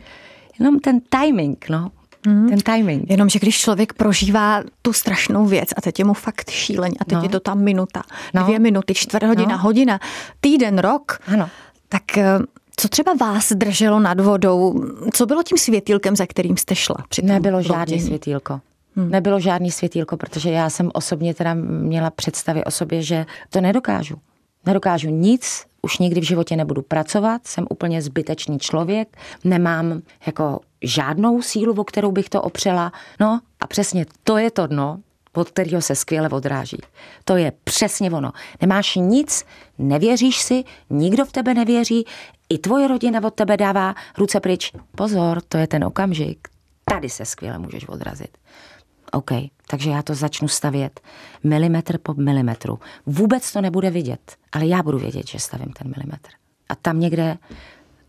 Jenom 0.59 0.79
ten 0.79 0.99
timing, 1.09 1.65
no, 1.69 1.91
Mm. 2.27 2.49
Ten 2.49 2.59
timing. 2.59 3.09
Jenomže 3.09 3.39
když 3.39 3.59
člověk 3.59 3.93
prožívá 3.93 4.63
tu 4.81 4.93
strašnou 4.93 5.45
věc 5.45 5.69
a 5.77 5.81
teď 5.81 5.99
je 5.99 6.05
mu 6.05 6.13
fakt 6.13 6.49
šíleň 6.49 6.91
a 6.99 7.05
teď 7.05 7.17
no. 7.17 7.23
je 7.23 7.29
to 7.29 7.39
tam 7.39 7.63
minuta, 7.63 8.01
no. 8.33 8.43
dvě 8.43 8.59
minuty, 8.59 8.93
čtvrt 8.93 9.23
hodina, 9.23 9.51
no. 9.51 9.57
hodina, 9.57 9.99
týden, 10.41 10.77
rok, 10.77 11.19
ano. 11.27 11.49
Tak 11.89 12.17
eh, 12.17 12.39
co 12.77 12.87
třeba 12.87 13.13
vás 13.13 13.51
drželo 13.51 13.99
nad 13.99 14.19
vodou? 14.19 14.85
Co 15.13 15.25
bylo 15.25 15.43
tím 15.43 15.57
světýlkem, 15.57 16.15
za 16.15 16.25
kterým 16.25 16.57
jste 16.57 16.75
šla? 16.75 16.95
Při 17.09 17.21
Nebylo 17.21 17.61
žádný 17.61 18.01
světýlko. 18.01 18.61
Hmm. 18.95 19.11
Nebylo 19.11 19.39
žádný 19.39 19.71
světýlko, 19.71 20.17
protože 20.17 20.51
já 20.51 20.69
jsem 20.69 20.91
osobně 20.93 21.33
teda 21.33 21.53
měla 21.53 22.09
představy 22.09 22.63
o 22.63 22.71
sobě, 22.71 23.01
že 23.01 23.25
to 23.49 23.61
nedokážu. 23.61 24.15
Nedokážu 24.65 25.09
nic, 25.09 25.65
už 25.81 25.97
nikdy 25.97 26.21
v 26.21 26.23
životě 26.23 26.55
nebudu 26.55 26.81
pracovat, 26.81 27.47
jsem 27.47 27.65
úplně 27.69 28.01
zbytečný 28.01 28.59
člověk, 28.59 29.17
nemám 29.43 30.01
jako 30.25 30.59
žádnou 30.81 31.41
sílu, 31.41 31.73
o 31.73 31.83
kterou 31.83 32.11
bych 32.11 32.29
to 32.29 32.41
opřela. 32.41 32.91
No 33.19 33.39
a 33.59 33.67
přesně 33.67 34.05
to 34.23 34.37
je 34.37 34.51
to 34.51 34.67
dno, 34.67 34.99
od 35.35 35.49
kterého 35.49 35.81
se 35.81 35.95
skvěle 35.95 36.29
odráží. 36.29 36.77
To 37.23 37.37
je 37.37 37.51
přesně 37.63 38.11
ono. 38.11 38.31
Nemáš 38.61 38.95
nic, 38.95 39.45
nevěříš 39.77 40.41
si, 40.41 40.63
nikdo 40.89 41.25
v 41.25 41.31
tebe 41.31 41.53
nevěří, 41.53 42.05
i 42.49 42.57
tvoje 42.57 42.87
rodina 42.87 43.23
od 43.23 43.33
tebe 43.33 43.57
dává 43.57 43.95
ruce 44.17 44.39
pryč. 44.39 44.71
Pozor, 44.95 45.41
to 45.41 45.57
je 45.57 45.67
ten 45.67 45.83
okamžik. 45.83 46.47
Tady 46.85 47.09
se 47.09 47.25
skvěle 47.25 47.59
můžeš 47.59 47.87
odrazit. 47.87 48.37
OK, 49.11 49.31
takže 49.67 49.89
já 49.89 50.01
to 50.01 50.15
začnu 50.15 50.47
stavět 50.47 50.99
milimetr 51.43 51.97
po 51.97 52.13
milimetru. 52.13 52.79
Vůbec 53.05 53.53
to 53.53 53.61
nebude 53.61 53.89
vidět, 53.89 54.35
ale 54.51 54.67
já 54.67 54.83
budu 54.83 54.99
vědět, 54.99 55.27
že 55.27 55.39
stavím 55.39 55.73
ten 55.73 55.93
milimetr. 55.95 56.29
A 56.69 56.75
tam 56.75 56.99
někde 56.99 57.37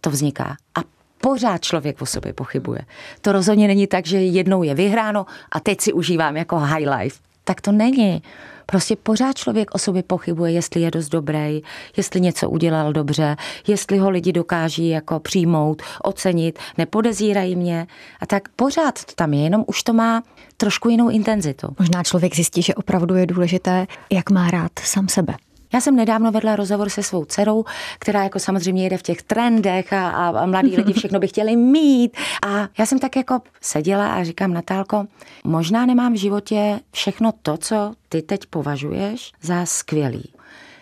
to 0.00 0.10
vzniká. 0.10 0.56
A 0.74 0.95
pořád 1.20 1.62
člověk 1.62 2.02
o 2.02 2.06
sobě 2.06 2.32
pochybuje. 2.32 2.80
To 3.20 3.32
rozhodně 3.32 3.66
není 3.66 3.86
tak, 3.86 4.06
že 4.06 4.20
jednou 4.20 4.62
je 4.62 4.74
vyhráno 4.74 5.26
a 5.52 5.60
teď 5.60 5.80
si 5.80 5.92
užívám 5.92 6.36
jako 6.36 6.58
high 6.58 6.88
life. 6.88 7.18
Tak 7.44 7.60
to 7.60 7.72
není. 7.72 8.22
Prostě 8.66 8.96
pořád 8.96 9.36
člověk 9.36 9.74
o 9.74 9.78
sobě 9.78 10.02
pochybuje, 10.02 10.52
jestli 10.52 10.80
je 10.80 10.90
dost 10.90 11.08
dobrý, 11.08 11.62
jestli 11.96 12.20
něco 12.20 12.50
udělal 12.50 12.92
dobře, 12.92 13.36
jestli 13.66 13.98
ho 13.98 14.10
lidi 14.10 14.32
dokáží 14.32 14.88
jako 14.88 15.20
přijmout, 15.20 15.82
ocenit, 16.02 16.58
nepodezírají 16.78 17.56
mě. 17.56 17.86
A 18.20 18.26
tak 18.26 18.48
pořád 18.56 19.04
to 19.04 19.12
tam 19.14 19.34
je, 19.34 19.42
jenom 19.42 19.64
už 19.66 19.82
to 19.82 19.92
má 19.92 20.22
trošku 20.56 20.88
jinou 20.88 21.08
intenzitu. 21.08 21.68
Možná 21.78 22.02
člověk 22.02 22.34
zjistí, 22.34 22.62
že 22.62 22.74
opravdu 22.74 23.14
je 23.14 23.26
důležité, 23.26 23.86
jak 24.12 24.30
má 24.30 24.50
rád 24.50 24.72
sám 24.78 25.08
sebe. 25.08 25.34
Já 25.72 25.80
jsem 25.80 25.96
nedávno 25.96 26.32
vedla 26.32 26.56
rozhovor 26.56 26.88
se 26.88 27.02
svou 27.02 27.24
dcerou, 27.24 27.64
která 27.98 28.22
jako 28.22 28.38
samozřejmě 28.38 28.84
jede 28.84 28.98
v 28.98 29.02
těch 29.02 29.22
trendech 29.22 29.92
a, 29.92 30.08
a, 30.08 30.46
mladí 30.46 30.76
lidi 30.76 30.92
všechno 30.98 31.18
by 31.18 31.28
chtěli 31.28 31.56
mít. 31.56 32.16
A 32.46 32.68
já 32.78 32.86
jsem 32.86 32.98
tak 32.98 33.16
jako 33.16 33.40
seděla 33.60 34.12
a 34.12 34.24
říkám, 34.24 34.52
Natálko, 34.52 35.06
možná 35.44 35.86
nemám 35.86 36.12
v 36.12 36.16
životě 36.16 36.80
všechno 36.92 37.32
to, 37.42 37.56
co 37.56 37.94
ty 38.08 38.22
teď 38.22 38.40
považuješ 38.46 39.32
za 39.42 39.66
skvělý. 39.66 40.32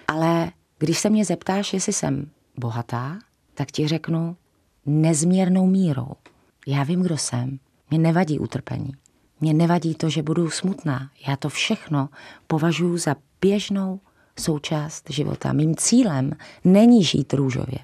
Ale 0.08 0.50
když 0.78 0.98
se 0.98 1.10
mě 1.10 1.24
zeptáš, 1.24 1.72
jestli 1.72 1.92
jsem 1.92 2.30
bohatá, 2.56 3.18
tak 3.54 3.70
ti 3.70 3.88
řeknu, 3.88 4.36
nezměrnou 4.86 5.66
mírou. 5.66 6.12
Já 6.66 6.82
vím, 6.82 7.02
kdo 7.02 7.16
jsem. 7.18 7.58
Mě 7.90 7.98
nevadí 7.98 8.38
utrpení. 8.38 8.92
Mě 9.40 9.54
nevadí 9.54 9.94
to, 9.94 10.08
že 10.08 10.22
budu 10.22 10.50
smutná. 10.50 11.10
Já 11.28 11.36
to 11.36 11.48
všechno 11.48 12.08
považuji 12.46 12.98
za 12.98 13.16
běžnou 13.40 14.00
součást 14.38 15.10
života. 15.10 15.52
Mým 15.52 15.76
cílem 15.76 16.32
není 16.64 17.04
žít 17.04 17.34
růžově. 17.34 17.78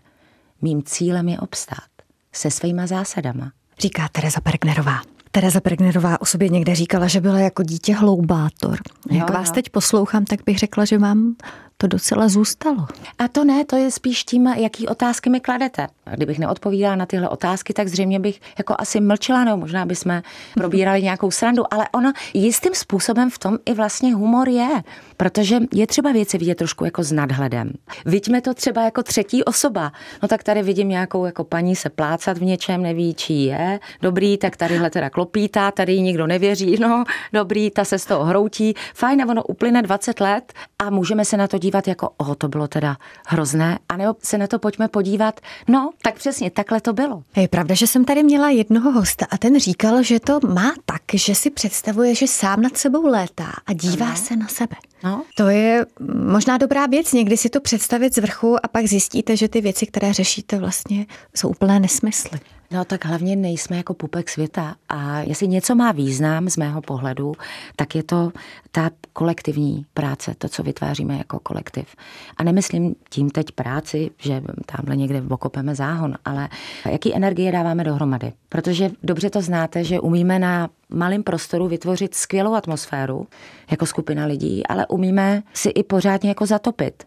Mým 0.62 0.82
cílem 0.82 1.28
je 1.28 1.38
obstát 1.38 1.90
se 2.32 2.50
svýma 2.50 2.86
zásadama. 2.86 3.52
Říká 3.78 4.08
Tereza 4.12 4.40
Pergnerová. 4.40 5.00
Tereza 5.30 5.60
Pergnerová 5.60 6.20
o 6.20 6.24
sobě 6.24 6.48
někde 6.48 6.74
říkala, 6.74 7.06
že 7.06 7.20
byla 7.20 7.38
jako 7.38 7.62
dítě 7.62 7.94
hloubátor. 7.94 8.78
Jak 9.10 9.28
jo, 9.28 9.34
vás 9.34 9.48
jo. 9.48 9.54
teď 9.54 9.68
poslouchám, 9.70 10.24
tak 10.24 10.40
bych 10.46 10.58
řekla, 10.58 10.84
že 10.84 10.98
vám 10.98 11.34
to 11.80 11.86
docela 11.86 12.28
zůstalo. 12.28 12.86
A 13.18 13.28
to 13.28 13.44
ne, 13.44 13.64
to 13.64 13.76
je 13.76 13.90
spíš 13.90 14.24
tím, 14.24 14.46
jaký 14.46 14.88
otázky 14.88 15.30
mi 15.30 15.40
kladete. 15.40 15.88
Kdybych 16.14 16.38
neodpovídala 16.38 16.96
na 16.96 17.06
tyhle 17.06 17.28
otázky, 17.28 17.72
tak 17.72 17.88
zřejmě 17.88 18.20
bych 18.20 18.40
jako 18.58 18.74
asi 18.78 19.00
mlčela, 19.00 19.44
nebo 19.44 19.56
možná 19.56 19.86
bychom 19.86 20.22
probírali 20.54 21.02
nějakou 21.02 21.30
srandu, 21.30 21.74
ale 21.74 21.88
ono 21.92 22.12
jistým 22.34 22.74
způsobem 22.74 23.30
v 23.30 23.38
tom 23.38 23.58
i 23.66 23.74
vlastně 23.74 24.14
humor 24.14 24.48
je, 24.48 24.68
protože 25.16 25.58
je 25.74 25.86
třeba 25.86 26.12
věci 26.12 26.38
vidět 26.38 26.54
trošku 26.54 26.84
jako 26.84 27.02
s 27.02 27.12
nadhledem. 27.12 27.72
Vidíme 28.06 28.40
to 28.40 28.54
třeba 28.54 28.82
jako 28.82 29.02
třetí 29.02 29.44
osoba. 29.44 29.92
No 30.22 30.28
tak 30.28 30.42
tady 30.42 30.62
vidím 30.62 30.88
nějakou 30.88 31.24
jako 31.24 31.44
paní 31.44 31.76
se 31.76 31.90
plácat 31.90 32.38
v 32.38 32.42
něčem, 32.42 32.82
neví, 32.82 33.14
čí 33.14 33.44
je. 33.44 33.80
Dobrý, 34.02 34.38
tak 34.38 34.56
tadyhle 34.56 34.90
teda 34.90 35.10
klopítá, 35.10 35.70
tady 35.70 36.00
nikdo 36.00 36.26
nevěří, 36.26 36.76
no 36.80 37.04
dobrý, 37.32 37.70
ta 37.70 37.84
se 37.84 37.98
z 37.98 38.04
toho 38.04 38.24
hroutí. 38.24 38.74
Fajn, 38.94 39.22
a 39.22 39.26
ono 39.26 39.42
uplyne 39.42 39.82
20 39.82 40.20
let 40.20 40.52
a 40.78 40.90
můžeme 40.90 41.24
se 41.24 41.36
na 41.36 41.48
to 41.48 41.58
dívat 41.58 41.69
dívat 41.70 41.88
jako, 41.88 42.10
o, 42.16 42.34
to 42.34 42.48
bylo 42.48 42.68
teda 42.68 42.96
hrozné, 43.26 43.78
anebo 43.88 44.14
se 44.22 44.38
na 44.38 44.46
to 44.46 44.58
pojďme 44.58 44.88
podívat, 44.88 45.40
no, 45.68 45.90
tak 46.02 46.14
přesně, 46.14 46.50
takhle 46.50 46.80
to 46.80 46.92
bylo. 46.92 47.22
Je 47.36 47.48
pravda, 47.48 47.74
že 47.74 47.86
jsem 47.86 48.04
tady 48.04 48.22
měla 48.22 48.50
jednoho 48.50 48.92
hosta 48.92 49.26
a 49.30 49.38
ten 49.38 49.60
říkal, 49.60 50.02
že 50.02 50.20
to 50.20 50.40
má 50.46 50.72
tak, 50.86 51.02
že 51.14 51.34
si 51.34 51.50
představuje, 51.50 52.14
že 52.14 52.26
sám 52.26 52.62
nad 52.62 52.76
sebou 52.76 53.06
létá 53.06 53.52
a 53.66 53.72
dívá 53.72 54.08
no. 54.08 54.16
se 54.16 54.36
na 54.36 54.48
sebe. 54.48 54.76
No. 55.04 55.22
To 55.34 55.48
je 55.48 55.86
možná 56.14 56.58
dobrá 56.58 56.86
věc, 56.86 57.12
někdy 57.12 57.36
si 57.36 57.48
to 57.48 57.60
představit 57.60 58.14
z 58.14 58.18
vrchu 58.18 58.56
a 58.64 58.68
pak 58.68 58.86
zjistíte, 58.86 59.36
že 59.36 59.48
ty 59.48 59.60
věci, 59.60 59.86
které 59.86 60.12
řešíte, 60.12 60.58
vlastně 60.58 61.06
jsou 61.36 61.48
úplné 61.48 61.80
nesmysly. 61.80 62.40
No 62.72 62.84
tak 62.84 63.04
hlavně 63.04 63.36
nejsme 63.36 63.76
jako 63.76 63.94
pupek 63.94 64.28
světa 64.28 64.74
a 64.88 65.20
jestli 65.20 65.48
něco 65.48 65.74
má 65.74 65.92
význam 65.92 66.48
z 66.48 66.56
mého 66.56 66.82
pohledu, 66.82 67.32
tak 67.76 67.94
je 67.94 68.02
to 68.02 68.32
ta 68.72 68.90
kolektivní 69.12 69.86
práce, 69.94 70.34
to, 70.38 70.48
co 70.48 70.62
vytváříme 70.62 71.16
jako 71.16 71.38
kolektiv. 71.38 71.96
A 72.36 72.44
nemyslím 72.44 72.94
tím 73.08 73.30
teď 73.30 73.52
práci, 73.52 74.10
že 74.18 74.42
tamhle 74.66 74.96
někde 74.96 75.22
okopeme 75.30 75.74
záhon, 75.74 76.14
ale 76.24 76.48
jaký 76.90 77.14
energie 77.14 77.52
dáváme 77.52 77.84
dohromady. 77.84 78.32
Protože 78.48 78.90
dobře 79.02 79.30
to 79.30 79.42
znáte, 79.42 79.84
že 79.84 80.00
umíme 80.00 80.38
na 80.38 80.68
malém 80.90 81.22
prostoru 81.22 81.68
vytvořit 81.68 82.14
skvělou 82.14 82.54
atmosféru 82.54 83.26
jako 83.70 83.86
skupina 83.86 84.26
lidí, 84.26 84.66
ale 84.66 84.86
umíme 84.86 85.42
si 85.54 85.68
i 85.68 85.82
pořádně 85.82 86.28
jako 86.28 86.46
zatopit. 86.46 87.04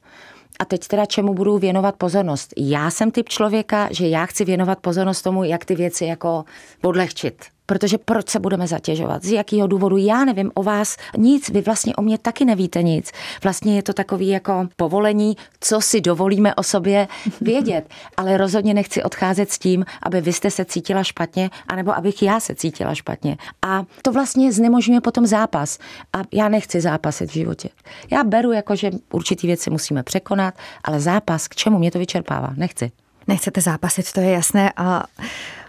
A 0.60 0.65
teď 0.65 0.88
teda 0.88 1.05
čemu 1.05 1.33
budu 1.33 1.57
věnovat 1.57 1.95
pozornost? 1.95 2.53
Já 2.57 2.91
jsem 2.91 3.12
typ 3.12 3.29
člověka, 3.29 3.88
že 3.91 4.07
já 4.07 4.25
chci 4.25 4.45
věnovat 4.45 4.79
pozornost 4.79 5.22
tomu, 5.22 5.43
jak 5.43 5.65
ty 5.65 5.75
věci 5.75 6.05
jako 6.05 6.45
odlehčit. 6.81 7.52
Protože 7.65 7.98
proč 7.98 8.29
se 8.29 8.39
budeme 8.39 8.67
zatěžovat? 8.67 9.24
Z 9.24 9.32
jakého 9.32 9.67
důvodu? 9.67 9.98
Já 9.98 10.25
nevím 10.25 10.51
o 10.53 10.63
vás 10.63 10.98
nic, 11.17 11.50
vy 11.50 11.62
vlastně 11.62 11.96
o 11.96 12.01
mě 12.01 12.17
taky 12.17 12.46
nevíte 12.46 12.84
nic. 12.84 13.12
Vlastně 13.43 13.75
je 13.75 13.84
to 13.84 13.93
takový 13.93 14.27
jako 14.27 14.67
povolení, 14.75 15.38
co 15.60 15.82
si 15.82 16.01
dovolíme 16.01 16.55
o 16.55 16.63
sobě 16.63 17.08
vědět. 17.41 17.89
Ale 18.17 18.38
rozhodně 18.38 18.74
nechci 18.74 19.03
odcházet 19.03 19.51
s 19.51 19.60
tím, 19.60 19.86
aby 20.03 20.22
vy 20.22 20.34
jste 20.34 20.51
se 20.51 20.65
cítila 20.65 21.03
špatně, 21.03 21.50
anebo 21.67 21.96
abych 21.98 22.24
já 22.24 22.39
se 22.39 22.55
cítila 22.55 22.96
špatně. 22.96 23.38
A 23.62 23.84
to 24.01 24.12
vlastně 24.12 24.51
znemožňuje 24.51 25.01
potom 25.01 25.25
zápas. 25.25 25.79
A 26.13 26.22
já 26.34 26.50
nechci 26.50 26.82
zápasit 26.82 27.29
v 27.29 27.34
životě. 27.34 27.70
Já 28.12 28.24
beru 28.24 28.51
jako, 28.51 28.75
že 28.75 28.91
určitý 29.12 29.48
věci 29.48 29.70
musíme 29.70 30.03
překonat, 30.03 30.53
ale 30.84 31.00
zápas, 31.00 31.48
k 31.48 31.55
čemu 31.55 31.79
mě 31.79 31.91
to 31.91 32.00
vyčerpává? 32.00 32.53
Nechci. 32.58 32.91
Nechcete 33.27 33.62
zápasit, 33.62 34.12
to 34.12 34.20
je 34.20 34.32
jasné. 34.32 34.74
A 34.77 35.03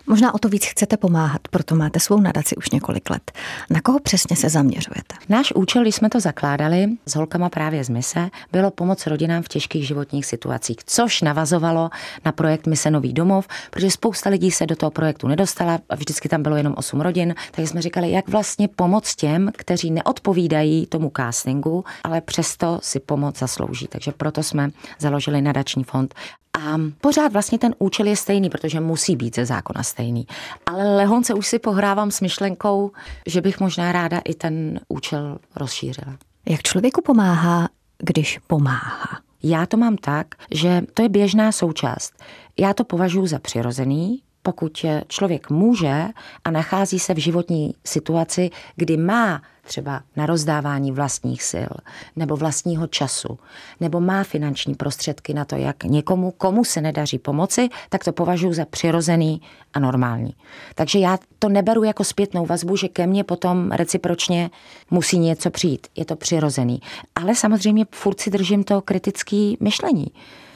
Možná 0.07 0.35
o 0.35 0.39
to 0.39 0.49
víc 0.49 0.65
chcete 0.65 0.97
pomáhat, 0.97 1.41
proto 1.51 1.75
máte 1.75 2.01
svou 2.01 2.21
nadaci 2.21 2.57
už 2.57 2.71
několik 2.71 3.11
let. 3.11 3.33
Na 3.71 3.81
koho 3.81 4.01
přesně 4.01 4.37
se 4.37 4.49
zaměřujete? 4.49 5.15
Náš 5.29 5.53
účel, 5.53 5.83
když 5.83 5.95
jsme 5.95 6.11
to 6.11 6.21
zakládali 6.21 6.89
s 7.07 7.15
holkama 7.15 7.49
právě 7.49 7.85
z 7.85 7.89
Mise, 7.89 8.31
bylo 8.53 8.71
pomoc 8.71 9.07
rodinám 9.07 9.43
v 9.43 9.49
těžkých 9.49 9.87
životních 9.87 10.27
situacích, 10.27 10.77
což 10.87 11.23
navazovalo 11.23 11.91
na 12.25 12.33
projekt 12.33 12.67
Mise 12.67 12.91
Nový 12.91 13.13
domov, 13.13 13.49
protože 13.71 13.91
spousta 13.91 14.31
lidí 14.31 14.51
se 14.51 14.67
do 14.67 14.77
toho 14.77 14.91
projektu 14.91 15.29
nedostala, 15.29 15.79
vždycky 15.97 16.29
tam 16.29 16.43
bylo 16.43 16.57
jenom 16.57 16.75
8 16.77 17.01
rodin, 17.01 17.35
takže 17.51 17.69
jsme 17.69 17.83
říkali, 17.83 18.11
jak 18.11 18.29
vlastně 18.29 18.69
pomoct 18.69 19.15
těm, 19.15 19.51
kteří 19.57 19.91
neodpovídají 19.91 20.87
tomu 20.87 21.13
castingu, 21.17 21.85
ale 22.05 22.21
přesto 22.21 22.79
si 22.83 23.01
pomoc 23.01 23.39
zaslouží. 23.39 23.87
Takže 23.87 24.13
proto 24.13 24.43
jsme 24.43 24.71
založili 24.99 25.43
nadační 25.43 25.85
fond 25.85 26.15
a 26.61 26.79
pořád 27.01 27.33
vlastně 27.33 27.59
ten 27.59 27.75
účel 27.79 28.07
je 28.07 28.17
stejný, 28.17 28.51
protože 28.51 28.81
musí 28.81 29.17
být 29.17 29.37
ze 29.37 29.47
zákona 29.47 29.83
stejný. 29.83 30.27
Ale 30.67 30.97
lehonce 30.97 31.35
už 31.35 31.47
si 31.47 31.59
pohrávám 31.59 32.11
s 32.11 32.21
myšlenkou, 32.21 32.91
že 33.27 33.41
bych 33.41 33.61
možná 33.61 33.93
ráda 33.93 34.19
i 34.19 34.35
ten 34.35 34.81
účel 34.89 35.39
rozšířila. 35.57 36.17
Jak 36.49 36.63
člověku 36.63 37.03
pomáhá, 37.03 37.69
když 37.99 38.39
pomáhá? 38.47 39.19
Já 39.43 39.67
to 39.67 39.77
mám 39.77 39.97
tak, 39.97 40.27
že 40.51 40.83
to 40.95 41.03
je 41.03 41.09
běžná 41.09 41.53
součást. 41.53 42.13
Já 42.59 42.75
to 42.75 42.85
považuji 42.85 43.27
za 43.27 43.39
přirozený, 43.39 44.23
pokud 44.47 44.87
člověk 45.09 45.51
může 45.51 46.05
a 46.45 46.51
nachází 46.51 46.99
se 46.99 47.15
v 47.15 47.19
životní 47.19 47.75
situaci, 47.85 48.51
kdy 48.77 48.97
má 48.97 49.43
třeba 49.63 50.01
na 50.17 50.27
rozdávání 50.27 50.93
vlastních 50.93 51.43
sil 51.53 51.73
nebo 52.17 52.37
vlastního 52.37 52.87
času, 52.87 53.39
nebo 53.81 54.01
má 54.01 54.25
finanční 54.25 54.75
prostředky 54.75 55.35
na 55.35 55.45
to, 55.45 55.57
jak 55.57 55.85
někomu, 55.85 56.31
komu 56.31 56.65
se 56.65 56.81
nedaří 56.81 57.19
pomoci, 57.19 57.69
tak 57.89 58.05
to 58.05 58.13
považuji 58.13 58.53
za 58.53 58.65
přirozený 58.65 59.41
a 59.73 59.79
normální. 59.79 60.35
Takže 60.75 60.99
já 60.99 61.19
to 61.39 61.49
neberu 61.49 61.85
jako 61.85 62.05
zpětnou 62.05 62.47
vazbu, 62.47 62.77
že 62.77 62.89
ke 62.89 63.07
mně 63.07 63.25
potom 63.25 63.71
recipročně 63.73 64.51
musí 64.91 65.19
něco 65.19 65.51
přijít. 65.51 65.87
Je 65.97 66.05
to 66.05 66.17
přirozený. 66.17 66.81
Ale 67.15 67.35
samozřejmě 67.35 67.87
furt 67.91 68.21
si 68.21 68.31
držím 68.31 68.65
to 68.65 68.81
kritické 68.81 69.53
myšlení, 69.61 70.07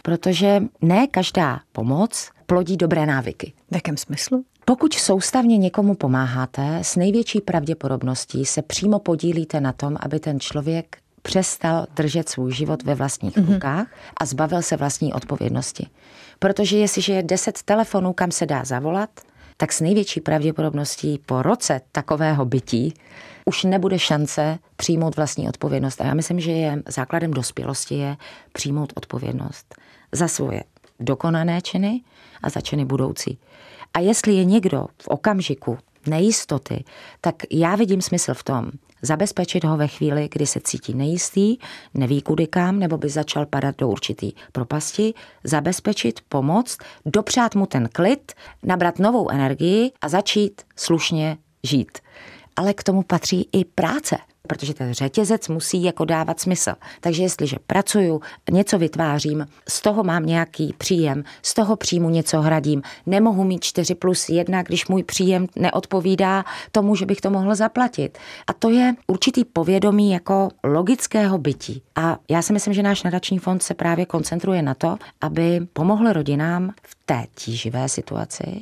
protože 0.02 0.62
ne 0.82 1.06
každá 1.06 1.60
pomoc 1.72 2.30
plodí 2.48 2.76
dobré 2.76 3.06
návyky. 3.06 3.52
V 3.70 3.74
jakém 3.74 3.96
smyslu? 3.96 4.44
Pokud 4.64 4.94
soustavně 4.94 5.56
někomu 5.56 5.94
pomáháte, 5.94 6.78
s 6.82 6.96
největší 6.96 7.40
pravděpodobností 7.40 8.44
se 8.44 8.62
přímo 8.62 8.98
podílíte 8.98 9.60
na 9.60 9.72
tom, 9.72 9.96
aby 10.00 10.20
ten 10.20 10.40
člověk 10.40 10.96
přestal 11.22 11.86
držet 11.96 12.28
svůj 12.28 12.52
život 12.52 12.82
ve 12.82 12.94
vlastních 12.94 13.36
mm-hmm. 13.36 13.54
rukách 13.54 13.86
a 14.16 14.26
zbavil 14.26 14.62
se 14.62 14.76
vlastní 14.76 15.12
odpovědnosti. 15.12 15.86
Protože 16.38 16.78
jestliže 16.78 17.12
je 17.12 17.22
deset 17.22 17.62
telefonů, 17.62 18.12
kam 18.12 18.30
se 18.30 18.46
dá 18.46 18.64
zavolat, 18.64 19.10
tak 19.56 19.72
s 19.72 19.80
největší 19.80 20.20
pravděpodobností 20.20 21.20
po 21.26 21.42
roce 21.42 21.80
takového 21.92 22.44
bytí 22.44 22.94
už 23.44 23.64
nebude 23.64 23.98
šance 23.98 24.58
přijmout 24.76 25.16
vlastní 25.16 25.48
odpovědnost. 25.48 26.00
A 26.00 26.04
já 26.04 26.14
myslím, 26.14 26.40
že 26.40 26.52
je 26.52 26.82
základem 26.88 27.30
dospělosti 27.30 27.94
je 27.94 28.16
přijmout 28.52 28.92
odpovědnost 28.96 29.74
za 30.12 30.28
svoje 30.28 30.62
dokonané 31.00 31.62
činy 31.62 32.00
a 32.42 32.50
za 32.50 32.60
činy 32.60 32.84
budoucí. 32.84 33.38
A 33.94 34.00
jestli 34.00 34.32
je 34.32 34.44
někdo 34.44 34.86
v 35.02 35.08
okamžiku 35.08 35.78
nejistoty, 36.06 36.84
tak 37.20 37.34
já 37.50 37.76
vidím 37.76 38.02
smysl 38.02 38.34
v 38.34 38.44
tom, 38.44 38.70
zabezpečit 39.02 39.64
ho 39.64 39.76
ve 39.76 39.88
chvíli, 39.88 40.28
kdy 40.32 40.46
se 40.46 40.60
cítí 40.60 40.94
nejistý, 40.94 41.56
neví 41.94 42.22
kudy 42.22 42.46
kam, 42.46 42.78
nebo 42.78 42.98
by 42.98 43.08
začal 43.08 43.46
padat 43.46 43.76
do 43.78 43.88
určitý 43.88 44.32
propasti, 44.52 45.14
zabezpečit, 45.44 46.20
pomoct, 46.28 46.78
dopřát 47.06 47.54
mu 47.54 47.66
ten 47.66 47.88
klid, 47.92 48.32
nabrat 48.62 48.98
novou 48.98 49.30
energii 49.30 49.92
a 50.00 50.08
začít 50.08 50.62
slušně 50.76 51.38
žít. 51.62 51.98
Ale 52.56 52.74
k 52.74 52.82
tomu 52.82 53.02
patří 53.02 53.48
i 53.52 53.64
práce 53.64 54.18
protože 54.48 54.74
ten 54.74 54.92
řetězec 54.92 55.48
musí 55.48 55.82
jako 55.82 56.04
dávat 56.04 56.40
smysl. 56.40 56.72
Takže 57.00 57.22
jestliže 57.22 57.56
pracuju, 57.66 58.20
něco 58.50 58.78
vytvářím, 58.78 59.46
z 59.68 59.80
toho 59.80 60.04
mám 60.04 60.26
nějaký 60.26 60.74
příjem, 60.78 61.24
z 61.42 61.54
toho 61.54 61.76
příjmu 61.76 62.10
něco 62.10 62.40
hradím, 62.40 62.82
nemohu 63.06 63.44
mít 63.44 63.64
4 63.64 63.94
plus 63.94 64.28
1, 64.28 64.62
když 64.62 64.88
můj 64.88 65.02
příjem 65.02 65.46
neodpovídá 65.56 66.44
tomu, 66.72 66.96
že 66.96 67.06
bych 67.06 67.20
to 67.20 67.30
mohl 67.30 67.54
zaplatit. 67.54 68.18
A 68.46 68.52
to 68.52 68.70
je 68.70 68.94
určitý 69.06 69.44
povědomí 69.44 70.12
jako 70.12 70.48
logického 70.64 71.38
bytí. 71.38 71.82
A 71.96 72.18
já 72.30 72.42
si 72.42 72.52
myslím, 72.52 72.74
že 72.74 72.82
náš 72.82 73.02
nadační 73.02 73.38
fond 73.38 73.62
se 73.62 73.74
právě 73.74 74.06
koncentruje 74.06 74.62
na 74.62 74.74
to, 74.74 74.96
aby 75.20 75.60
pomohl 75.72 76.12
rodinám 76.12 76.72
v 76.82 76.96
té 77.06 77.24
tíživé 77.34 77.88
situaci, 77.88 78.60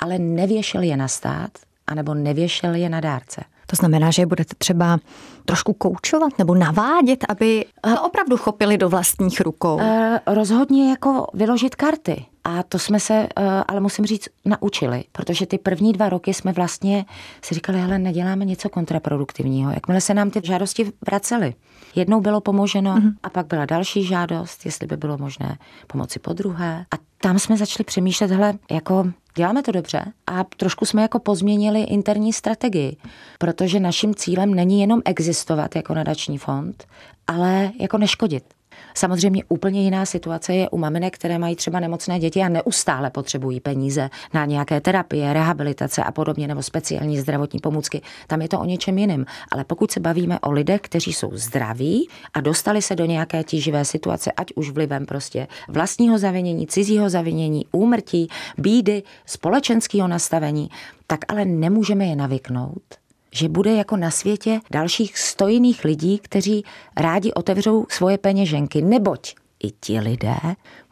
ale 0.00 0.18
nevěšel 0.18 0.82
je 0.82 0.96
na 0.96 1.08
stát, 1.08 1.50
anebo 1.86 2.14
nevěšel 2.14 2.74
je 2.74 2.88
na 2.88 3.00
dárce. 3.00 3.44
To 3.66 3.76
znamená, 3.76 4.10
že 4.10 4.26
budete 4.26 4.54
třeba 4.58 4.98
trošku 5.44 5.72
koučovat 5.72 6.38
nebo 6.38 6.54
navádět, 6.54 7.24
aby 7.28 7.64
opravdu 8.04 8.36
chopili 8.36 8.78
do 8.78 8.88
vlastních 8.88 9.40
rukou. 9.40 9.80
E, 9.80 10.20
rozhodně 10.26 10.90
jako 10.90 11.26
vyložit 11.34 11.74
karty 11.74 12.26
A 12.44 12.62
to 12.62 12.78
jsme 12.78 13.00
se, 13.00 13.14
eh, 13.36 13.64
ale 13.68 13.80
musím 13.80 14.06
říct, 14.06 14.28
naučili, 14.44 15.04
protože 15.12 15.46
ty 15.46 15.58
první 15.58 15.92
dva 15.92 16.08
roky 16.08 16.34
jsme 16.34 16.52
vlastně 16.52 17.04
si 17.42 17.54
říkali, 17.54 17.80
hele, 17.80 17.98
neděláme 17.98 18.44
něco 18.44 18.68
kontraproduktivního. 18.68 19.70
Jakmile 19.70 20.00
se 20.00 20.14
nám 20.14 20.30
ty 20.30 20.40
žádosti 20.44 20.92
vracely. 21.06 21.54
Jednou 21.94 22.20
bylo 22.20 22.40
pomoženo 22.40 22.96
mm-hmm. 22.96 23.12
a 23.22 23.30
pak 23.30 23.46
byla 23.46 23.64
další 23.66 24.04
žádost, 24.04 24.66
jestli 24.66 24.86
by 24.86 24.96
bylo 24.96 25.18
možné 25.18 25.58
pomoci 25.86 26.18
po 26.18 26.32
druhé. 26.32 26.86
A 26.94 26.96
tam 27.20 27.38
jsme 27.38 27.56
začali 27.56 27.84
přemýšlet, 27.84 28.30
hele, 28.30 28.54
jako 28.70 29.04
děláme 29.36 29.62
to 29.62 29.72
dobře 29.72 30.04
a 30.26 30.44
trošku 30.44 30.84
jsme 30.86 31.02
jako 31.02 31.18
pozměnili 31.18 31.82
interní 31.82 32.32
strategii, 32.32 32.96
protože 33.38 33.80
naším 33.80 34.14
cílem 34.14 34.54
není 34.54 34.80
jenom 34.80 35.02
existovat 35.04 35.76
jako 35.76 35.94
nadační 35.94 36.38
fond, 36.38 36.84
ale 37.26 37.70
jako 37.80 37.98
neškodit. 37.98 38.55
Samozřejmě 38.94 39.44
úplně 39.48 39.82
jiná 39.82 40.06
situace 40.06 40.54
je 40.54 40.70
u 40.70 40.78
maminek, 40.78 41.14
které 41.14 41.38
mají 41.38 41.56
třeba 41.56 41.80
nemocné 41.80 42.18
děti 42.18 42.42
a 42.42 42.48
neustále 42.48 43.10
potřebují 43.10 43.60
peníze 43.60 44.10
na 44.34 44.44
nějaké 44.44 44.80
terapie, 44.80 45.32
rehabilitace 45.32 46.02
a 46.02 46.12
podobně, 46.12 46.48
nebo 46.48 46.62
speciální 46.62 47.18
zdravotní 47.18 47.60
pomůcky. 47.60 48.02
Tam 48.26 48.42
je 48.42 48.48
to 48.48 48.60
o 48.60 48.64
něčem 48.64 48.98
jiném. 48.98 49.24
Ale 49.52 49.64
pokud 49.64 49.90
se 49.90 50.00
bavíme 50.00 50.40
o 50.40 50.52
lidech, 50.52 50.80
kteří 50.80 51.12
jsou 51.12 51.30
zdraví 51.32 52.08
a 52.34 52.40
dostali 52.40 52.82
se 52.82 52.96
do 52.96 53.04
nějaké 53.04 53.44
tíživé 53.44 53.84
situace, 53.84 54.32
ať 54.32 54.52
už 54.54 54.70
vlivem 54.70 55.06
prostě 55.06 55.46
vlastního 55.68 56.18
zavinění, 56.18 56.66
cizího 56.66 57.10
zavinění, 57.10 57.66
úmrtí, 57.72 58.28
bídy, 58.58 59.02
společenského 59.26 60.08
nastavení, 60.08 60.68
tak 61.06 61.20
ale 61.28 61.44
nemůžeme 61.44 62.06
je 62.06 62.16
navyknout 62.16 63.05
že 63.36 63.48
bude 63.48 63.74
jako 63.74 63.96
na 63.96 64.10
světě 64.10 64.60
dalších 64.70 65.18
stojných 65.18 65.84
lidí, 65.84 66.18
kteří 66.18 66.64
rádi 66.96 67.32
otevřou 67.32 67.86
svoje 67.88 68.18
peněženky, 68.18 68.82
neboť 68.82 69.34
i 69.64 69.70
ti 69.80 70.00
lidé 70.00 70.36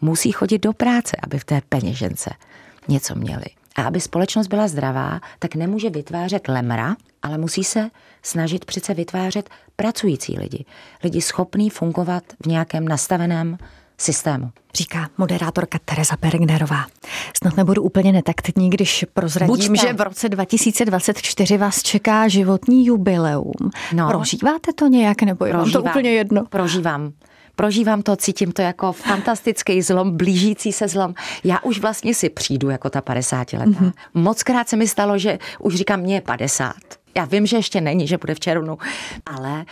musí 0.00 0.32
chodit 0.32 0.58
do 0.58 0.72
práce, 0.72 1.16
aby 1.22 1.38
v 1.38 1.44
té 1.44 1.60
peněžence 1.68 2.30
něco 2.88 3.14
měli. 3.14 3.44
A 3.76 3.82
aby 3.82 4.00
společnost 4.00 4.46
byla 4.46 4.68
zdravá, 4.68 5.20
tak 5.38 5.54
nemůže 5.54 5.90
vytvářet 5.90 6.48
lemra, 6.48 6.96
ale 7.22 7.38
musí 7.38 7.64
se 7.64 7.90
snažit 8.22 8.64
přece 8.64 8.94
vytvářet 8.94 9.50
pracující 9.76 10.38
lidi. 10.38 10.64
Lidi 11.04 11.20
schopní 11.20 11.70
fungovat 11.70 12.24
v 12.44 12.46
nějakém 12.46 12.88
nastaveném 12.88 13.58
systému. 13.98 14.50
Říká 14.74 15.08
moderátorka 15.18 15.78
Teresa 15.84 16.16
Bergnerová. 16.20 16.86
Snad 17.36 17.56
nebudu 17.56 17.82
úplně 17.82 18.12
netaktní, 18.12 18.70
když 18.70 19.04
prozradím, 19.14 19.56
Buďte. 19.56 19.86
že 19.86 19.92
v 19.92 20.00
roce 20.00 20.28
2024 20.28 21.58
vás 21.58 21.82
čeká 21.82 22.28
životní 22.28 22.86
jubileum. 22.86 23.52
No. 23.92 24.08
Prožíváte 24.08 24.72
to 24.72 24.86
nějak, 24.86 25.22
nebo 25.22 25.44
je 25.44 25.52
Prožívám. 25.52 25.82
to 25.82 25.90
úplně 25.90 26.10
jedno? 26.10 26.44
Prožívám 26.44 27.12
prožívám 27.56 28.02
to, 28.02 28.16
cítím 28.16 28.52
to 28.52 28.62
jako 28.62 28.92
fantastický 28.92 29.82
zlom, 29.82 30.16
blížící 30.16 30.72
se 30.72 30.88
zlom. 30.88 31.14
Já 31.44 31.58
už 31.62 31.78
vlastně 31.78 32.14
si 32.14 32.28
přijdu 32.28 32.70
jako 32.70 32.90
ta 32.90 33.00
50 33.00 33.52
letá. 33.52 33.64
Mm-hmm. 33.64 33.92
Moc 34.14 34.42
krát 34.42 34.68
se 34.68 34.76
mi 34.76 34.88
stalo, 34.88 35.18
že 35.18 35.38
už 35.58 35.74
říkám, 35.74 36.00
mě 36.00 36.14
je 36.14 36.20
50. 36.20 36.72
Já 37.16 37.24
vím, 37.24 37.46
že 37.46 37.56
ještě 37.56 37.80
není, 37.80 38.06
že 38.06 38.18
bude 38.18 38.34
v 38.34 38.40
červnu, 38.40 38.78
ale 39.26 39.64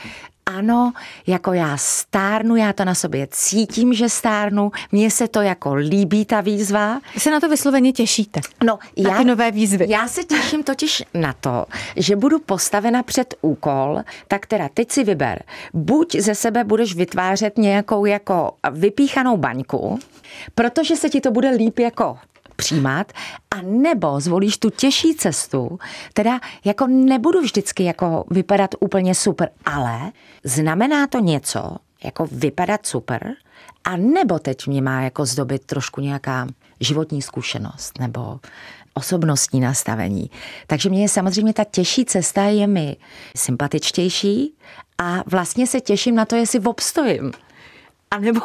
ano, 0.47 0.93
jako 1.27 1.53
já 1.53 1.77
stárnu, 1.77 2.57
já 2.57 2.73
to 2.73 2.85
na 2.85 2.95
sobě 2.95 3.29
cítím, 3.31 3.95
že 3.95 4.09
stárnu, 4.09 4.71
mně 4.93 5.11
se 5.11 5.29
to 5.29 5.43
jako 5.43 5.75
líbí 5.75 6.25
ta 6.25 6.41
výzva. 6.41 7.01
Vy 7.15 7.21
se 7.21 7.31
na 7.31 7.41
to 7.41 7.49
vysloveně 7.49 7.93
těšíte? 7.93 8.41
No, 8.65 8.79
na 9.03 9.11
já, 9.11 9.19
ty 9.19 9.25
nové 9.25 9.51
výzvy. 9.51 9.87
Já 9.89 10.09
se 10.09 10.25
těším 10.25 10.63
totiž 10.63 11.03
na 11.15 11.33
to, 11.33 11.67
že 11.97 12.17
budu 12.17 12.39
postavena 12.39 13.03
před 13.03 13.35
úkol, 13.41 14.01
tak 14.29 14.47
teda 14.47 14.69
teď 14.75 14.91
si 14.93 15.05
vyber, 15.05 15.43
buď 15.75 16.17
ze 16.17 16.35
sebe 16.35 16.65
budeš 16.65 16.95
vytvářet 16.95 17.59
nějakou 17.59 18.05
jako 18.05 18.53
vypíchanou 18.71 19.37
baňku, 19.37 19.99
protože 20.55 20.97
se 20.97 21.11
ti 21.11 21.21
to 21.21 21.31
bude 21.31 21.51
líp 21.51 21.79
jako 21.79 22.19
přijímat, 22.63 23.13
a 23.51 23.63
nebo 23.63 24.21
zvolíš 24.21 24.59
tu 24.59 24.71
těžší 24.71 25.15
cestu, 25.15 25.79
teda 26.15 26.41
jako 26.65 26.87
nebudu 26.87 27.41
vždycky 27.41 27.85
jako 27.85 28.25
vypadat 28.31 28.75
úplně 28.81 29.15
super, 29.15 29.51
ale 29.65 30.13
znamená 30.45 31.07
to 31.07 31.19
něco, 31.19 31.77
jako 32.05 32.29
vypadat 32.33 32.87
super, 32.87 33.35
a 33.85 33.97
nebo 33.97 34.39
teď 34.39 34.67
mě 34.67 34.83
má 34.83 35.03
jako 35.03 35.27
zdobit 35.27 35.67
trošku 35.67 36.01
nějaká 36.01 36.47
životní 36.81 37.23
zkušenost, 37.23 37.99
nebo 37.99 38.41
osobnostní 38.95 39.61
nastavení. 39.61 40.31
Takže 40.67 40.91
mě 40.91 41.03
je 41.03 41.09
samozřejmě 41.09 41.53
ta 41.53 41.65
těžší 41.65 42.05
cesta 42.05 42.43
je 42.43 42.67
mi 42.67 42.97
sympatičtější 43.37 44.55
a 44.99 45.23
vlastně 45.27 45.67
se 45.67 45.81
těším 45.81 46.15
na 46.15 46.25
to, 46.25 46.37
jestli 46.37 46.61
obstojím. 46.61 47.33
A 48.13 48.19
nebo 48.19 48.41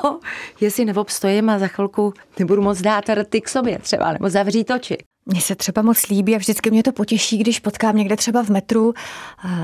jestli 0.62 0.86
neobstojím 0.86 1.50
a 1.50 1.60
za 1.60 1.68
chvilku 1.68 2.14
nebudu 2.40 2.62
moc 2.62 2.82
dát 2.82 3.10
rty 3.10 3.42
k 3.42 3.50
sobě 3.50 3.80
třeba, 3.80 4.14
nebo 4.14 4.30
zavřít 4.30 4.72
oči. 4.72 4.98
Mně 5.26 5.42
se 5.42 5.56
třeba 5.56 5.82
moc 5.82 6.08
líbí 6.08 6.36
a 6.36 6.38
vždycky 6.38 6.72
mě 6.72 6.84
to 6.84 6.92
potěší, 6.92 7.38
když 7.38 7.60
potkám 7.60 7.96
někde 7.96 8.16
třeba 8.16 8.44
v 8.44 8.50
metru 8.50 8.88
uh, 8.88 8.94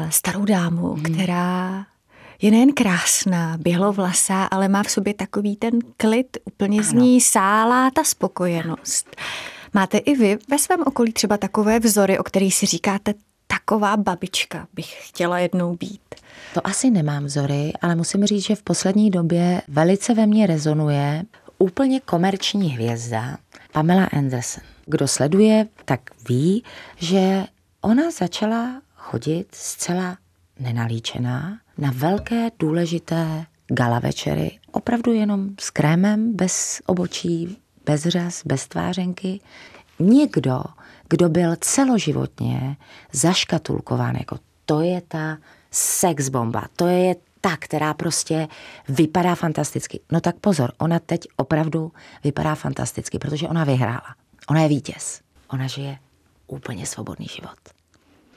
starou 0.10 0.46
dámu, 0.46 0.94
hmm. 0.94 1.04
která 1.04 1.86
je 2.42 2.52
nejen 2.52 2.74
krásná, 2.74 3.58
bělovlasá, 3.58 4.44
ale 4.44 4.68
má 4.68 4.84
v 4.84 4.92
sobě 4.92 5.14
takový 5.14 5.56
ten 5.56 5.80
klid, 5.98 6.38
úplně 6.46 6.80
ano. 6.80 6.90
z 6.90 6.94
ní 6.94 7.22
sálá 7.22 7.92
ta 7.92 8.04
spokojenost. 8.04 9.16
Máte 9.74 9.98
i 9.98 10.16
vy 10.16 10.38
ve 10.50 10.60
svém 10.60 10.80
okolí 10.86 11.14
třeba 11.14 11.38
takové 11.38 11.80
vzory, 11.80 12.20
o 12.20 12.24
kterých 12.24 12.56
si 12.56 12.66
říkáte, 12.66 13.14
taková 13.66 13.98
babička 13.98 14.68
bych 14.74 15.08
chtěla 15.08 15.40
jednou 15.40 15.76
být? 15.76 16.02
To 16.54 16.68
asi 16.68 16.92
nemám 16.92 17.26
vzory, 17.26 17.74
ale 17.82 17.96
musím 17.96 18.26
říct, 18.26 18.46
že 18.46 18.56
v 18.56 18.64
poslední 18.64 19.12
době 19.12 19.62
velice 19.68 20.14
ve 20.14 20.28
mně 20.28 20.48
rezonuje 20.48 21.24
úplně 21.58 22.00
komerční 22.00 22.70
hvězda 22.70 23.38
Pamela 23.72 24.06
Anderson. 24.06 24.64
Kdo 24.86 25.08
sleduje, 25.08 25.68
tak 25.86 26.00
ví, 26.30 26.64
že 26.98 27.46
ona 27.82 28.12
začala 28.12 28.82
chodit 28.96 29.48
zcela 29.52 30.18
nenalíčená 30.60 31.60
na 31.78 31.92
velké 31.96 32.50
důležité 32.60 33.46
gala 33.68 34.00
večery, 34.00 34.60
opravdu 34.72 35.14
jenom 35.14 35.50
s 35.60 35.70
krémem, 35.70 36.36
bez 36.36 36.82
obočí, 36.86 37.58
bez 37.86 38.02
řas, 38.02 38.42
bez 38.46 38.68
tvářenky. 38.68 39.40
Někdo, 40.00 40.64
kdo 41.14 41.30
byl 41.30 41.56
celoživotně 41.60 42.78
zaškatulkován, 43.12 44.16
jako 44.16 44.40
to 44.66 44.82
je 44.82 45.02
ta 45.02 45.38
sex 45.72 46.30
bomba, 46.30 46.66
to 46.76 46.88
je 46.88 47.16
ta, 47.42 47.58
která 47.58 47.94
prostě 47.94 48.48
vypadá 48.90 49.36
fantasticky. 49.36 50.00
No 50.12 50.22
tak 50.22 50.36
pozor, 50.36 50.72
ona 50.78 51.00
teď 51.00 51.22
opravdu 51.36 51.92
vypadá 52.24 52.56
fantasticky, 52.56 53.20
protože 53.20 53.48
ona 53.48 53.64
vyhrála. 53.64 54.16
Ona 54.50 54.62
je 54.62 54.68
vítěz. 54.68 55.22
Ona 55.48 55.68
žije 55.68 55.98
úplně 56.48 56.86
svobodný 56.86 57.28
život. 57.36 57.60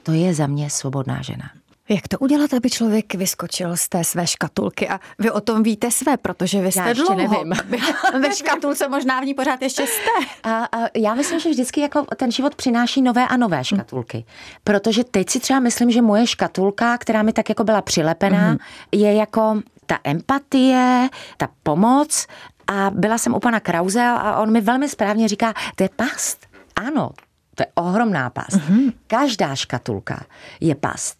To 0.03 0.11
je 0.11 0.33
za 0.33 0.47
mě 0.47 0.69
svobodná 0.69 1.21
žena. 1.21 1.51
Jak 1.89 2.07
to 2.07 2.19
udělat, 2.19 2.53
aby 2.53 2.69
člověk 2.69 3.15
vyskočil 3.15 3.77
z 3.77 3.89
té 3.89 4.03
své 4.03 4.27
škatulky? 4.27 4.89
A 4.89 4.99
vy 5.19 5.31
o 5.31 5.41
tom 5.41 5.63
víte 5.63 5.91
své, 5.91 6.17
protože 6.17 6.61
vy 6.61 6.71
jste 6.71 6.81
já 6.87 6.93
dlouho 6.93 7.15
nevím. 7.15 7.53
ve 8.21 8.35
škatulce, 8.35 8.87
možná 8.87 9.19
v 9.21 9.25
ní 9.25 9.33
pořád 9.33 9.61
ještě 9.61 9.87
jste. 9.87 10.27
A, 10.43 10.63
a 10.63 10.89
já 10.95 11.13
myslím, 11.13 11.39
že 11.39 11.49
vždycky 11.49 11.81
jako 11.81 12.05
ten 12.15 12.31
život 12.31 12.55
přináší 12.55 13.01
nové 13.01 13.27
a 13.27 13.37
nové 13.37 13.63
škatulky. 13.63 14.25
Protože 14.63 15.03
teď 15.03 15.29
si 15.29 15.39
třeba 15.39 15.59
myslím, 15.59 15.91
že 15.91 16.01
moje 16.01 16.27
škatulka, 16.27 16.97
která 16.97 17.23
mi 17.23 17.33
tak 17.33 17.49
jako 17.49 17.63
byla 17.63 17.81
přilepená, 17.81 18.53
mm-hmm. 18.53 18.59
je 18.91 19.13
jako 19.13 19.61
ta 19.85 19.99
empatie, 20.03 21.09
ta 21.37 21.47
pomoc 21.63 22.27
a 22.67 22.91
byla 22.93 23.17
jsem 23.17 23.35
u 23.35 23.39
pana 23.39 23.59
Krause 23.59 24.03
a 24.03 24.39
on 24.39 24.51
mi 24.51 24.61
velmi 24.61 24.89
správně 24.89 25.27
říká, 25.27 25.53
to 25.75 25.83
je 25.83 25.89
past. 25.95 26.47
Ano, 26.75 27.09
to 27.55 27.63
je 27.63 27.67
ohromná 27.75 28.29
past. 28.29 28.51
Mm-hmm. 28.51 28.93
Každá 29.07 29.55
škatulka 29.55 30.25
je 30.59 30.75
past. 30.75 31.17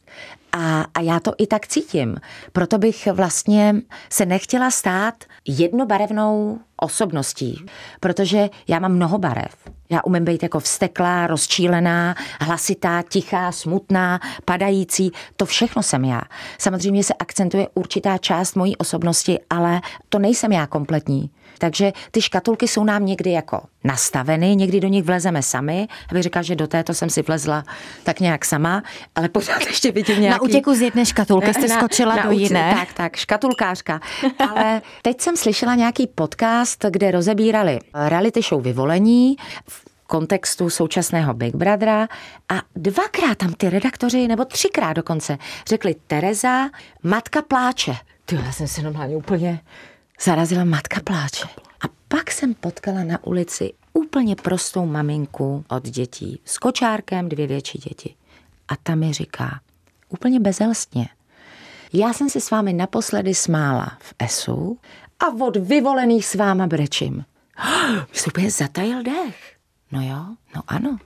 A, 0.58 0.86
a 0.94 1.02
já 1.02 1.20
to 1.20 1.34
i 1.38 1.48
tak 1.48 1.68
cítím. 1.68 2.18
Proto 2.52 2.78
bych 2.78 3.08
vlastně 3.08 3.76
se 4.10 4.26
nechtěla 4.26 4.72
stát 4.72 5.24
jednobarevnou 5.48 6.60
osobností, 6.82 7.66
protože 8.00 8.50
já 8.68 8.80
mám 8.80 8.94
mnoho 8.94 9.18
barev. 9.18 9.56
Já 9.90 10.02
umím 10.04 10.26
být 10.26 10.44
jako 10.44 10.60
vsteklá, 10.60 11.28
rozčílená, 11.28 12.16
hlasitá, 12.42 13.02
tichá, 13.10 13.52
smutná, 13.52 14.20
padající. 14.46 15.12
To 15.36 15.46
všechno 15.46 15.84
jsem 15.84 16.06
já. 16.06 16.22
Samozřejmě 16.58 17.04
se 17.04 17.14
akcentuje 17.14 17.68
určitá 17.74 18.18
část 18.18 18.56
mojí 18.56 18.78
osobnosti, 18.78 19.40
ale 19.50 19.82
to 20.10 20.20
nejsem 20.20 20.52
já 20.52 20.68
kompletní. 20.68 21.30
Takže 21.58 21.94
ty 22.12 22.22
škatulky 22.22 22.68
jsou 22.68 22.84
nám 22.84 23.06
někdy 23.06 23.32
jako 23.32 23.62
nastaveny, 23.84 24.56
někdy 24.56 24.80
do 24.80 24.88
nich 24.88 25.04
vlezeme 25.04 25.44
sami. 25.44 25.88
Abych 26.10 26.24
říkal, 26.24 26.44
že 26.44 26.56
do 26.56 26.68
této 26.68 26.94
jsem 26.94 27.10
si 27.10 27.22
vlezla 27.22 27.64
tak 28.04 28.20
nějak 28.20 28.46
sama, 28.46 28.84
ale 29.16 29.30
pořád 29.30 29.62
ještě 29.62 29.92
vidím 29.92 30.22
nějaký... 30.22 30.40
Na 30.40 30.42
útěku 30.42 30.76
z 30.76 30.82
jedné 30.82 31.06
škatulky 31.06 31.54
jste 31.54 31.70
skočila 31.70 32.16
na, 32.16 32.24
do 32.24 32.32
jiné. 32.32 32.74
Tak, 32.76 32.94
tak, 32.94 33.16
škatulkářka. 33.16 34.00
Ale 34.40 34.82
teď 35.02 35.22
jsem 35.22 35.38
slyšela 35.38 35.76
nějaký 35.76 36.08
podcast, 36.08 36.86
kde 36.90 37.12
rozebírali 37.12 37.80
reality 37.94 38.42
show 38.42 38.64
Vyvolení 38.64 39.36
v 39.70 39.88
kontextu 40.08 40.70
současného 40.70 41.34
Big 41.34 41.56
Brothera 41.56 42.08
a 42.50 42.62
dvakrát 42.76 43.38
tam 43.38 43.54
ty 43.54 43.70
redaktoři, 43.70 44.28
nebo 44.28 44.46
třikrát 44.46 44.94
dokonce, 44.94 45.38
řekli 45.68 45.96
Tereza, 46.08 46.70
matka 47.04 47.42
pláče. 47.42 47.96
Ty, 48.26 48.36
já 48.36 48.52
jsem 48.52 48.68
se 48.68 48.82
normálně 48.82 49.16
úplně 49.16 49.60
zarazila 50.22 50.64
matka 50.64 51.02
pláče. 51.04 51.48
A 51.82 51.86
pak 52.08 52.32
jsem 52.32 52.54
potkala 52.54 53.04
na 53.04 53.24
ulici 53.24 53.74
úplně 53.94 54.36
prostou 54.36 54.86
maminku 54.86 55.66
od 55.70 55.90
dětí 55.90 56.42
s 56.46 56.58
kočárkem 56.58 57.30
dvě 57.30 57.48
větší 57.48 57.78
děti. 57.78 58.16
A 58.68 58.76
ta 58.76 58.96
mi 58.96 59.14
říká, 59.14 59.60
úplně 60.10 60.40
bezelstně, 60.40 61.10
já 61.94 62.14
jsem 62.14 62.30
se 62.30 62.42
s 62.42 62.52
vámi 62.52 62.74
naposledy 62.74 63.36
smála 63.36 63.98
v 64.00 64.14
ESU 64.20 64.80
a 65.20 65.28
od 65.46 65.58
vyvolených 65.58 66.26
s 66.26 66.36
váma 66.36 66.68
brečím. 66.68 67.26
Vy 68.12 68.20
jste 68.20 68.32
úplně 68.32 68.52
zatajil 68.52 69.04
dech. 69.04 69.56
No 69.92 70.02
jo, 70.02 70.26
no 70.56 70.62
ano, 70.68 70.98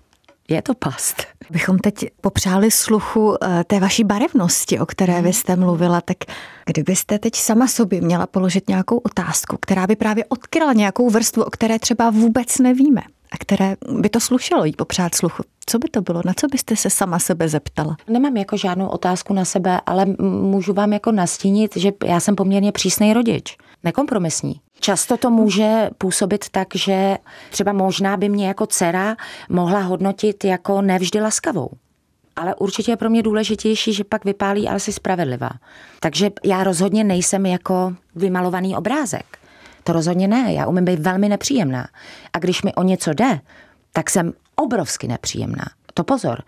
je 0.48 0.62
to 0.62 0.74
past. 0.74 1.26
Bychom 1.52 1.78
teď 1.78 2.06
popřáli 2.22 2.72
sluchu 2.72 3.36
eh, 3.44 3.64
té 3.64 3.80
vaší 3.80 4.04
barevnosti, 4.04 4.80
o 4.80 4.86
které 4.86 5.22
vy 5.22 5.34
jste 5.34 5.56
mluvila, 5.56 6.02
tak 6.02 6.18
kdybyste 6.66 7.20
teď 7.20 7.36
sama 7.36 7.68
sobě 7.68 8.02
měla 8.02 8.28
položit 8.28 8.70
nějakou 8.70 8.98
otázku, 8.98 9.58
která 9.62 9.88
by 9.88 9.96
právě 9.96 10.26
odkryla 10.26 10.74
nějakou 10.74 11.10
vrstvu, 11.10 11.44
o 11.44 11.50
které 11.50 11.80
třeba 11.80 12.10
vůbec 12.10 12.60
nevíme 12.60 13.02
a 13.32 13.38
které 13.40 13.76
by 14.00 14.10
to 14.10 14.20
slušelo 14.20 14.66
jí 14.66 14.74
popřát 14.74 15.16
sluchu, 15.16 15.44
co 15.66 15.80
by 15.80 15.88
to 15.88 16.02
bylo? 16.02 16.22
Na 16.26 16.34
co 16.34 16.48
byste 16.48 16.76
se 16.76 16.90
sama 16.90 17.20
sebe 17.20 17.50
zeptala? 17.50 17.98
Nemám 18.10 18.38
jako 18.38 18.58
žádnou 18.58 18.88
otázku 18.88 19.34
na 19.34 19.46
sebe, 19.46 19.82
ale 19.86 20.06
můžu 20.20 20.74
vám 20.74 20.94
jako 20.94 21.12
nastínit, 21.12 21.78
že 21.78 21.92
já 22.06 22.20
jsem 22.20 22.36
poměrně 22.36 22.72
přísný 22.72 23.14
rodič, 23.14 23.58
nekompromisní. 23.84 24.62
Často 24.82 25.18
to 25.18 25.30
může 25.30 25.90
působit 25.98 26.50
tak, 26.50 26.68
že 26.76 27.18
třeba 27.50 27.74
možná 27.74 28.18
by 28.18 28.30
mě 28.30 28.48
jako 28.48 28.68
dcera 28.68 29.16
mohla 29.50 29.80
hodnotit 29.80 30.44
jako 30.44 30.82
nevždy 30.82 31.22
laskavou. 31.22 31.70
Ale 32.36 32.56
určitě 32.56 32.92
je 32.92 32.98
pro 32.98 33.10
mě 33.10 33.24
důležitější, 33.24 33.94
že 33.94 34.04
pak 34.04 34.26
vypálí 34.26 34.70
ale 34.70 34.80
si 34.80 34.94
spravedlivá. 34.94 35.50
Takže 36.00 36.32
já 36.44 36.64
rozhodně 36.64 37.04
nejsem 37.04 37.46
jako 37.46 37.94
vymalovaný 38.16 38.76
obrázek. 38.76 39.38
To 39.84 39.94
rozhodně 39.94 40.28
ne, 40.28 40.54
já 40.54 40.68
umím 40.68 40.86
být 40.86 41.00
velmi 41.00 41.30
nepříjemná. 41.30 41.88
A 42.34 42.40
když 42.40 42.64
mi 42.64 42.74
o 42.74 42.84
něco 42.84 43.14
jde, 43.14 43.40
tak 43.94 44.10
jsem 44.10 44.34
obrovsky 44.56 45.08
nepříjemná. 45.08 45.66
To 45.94 46.04
pozor, 46.04 46.44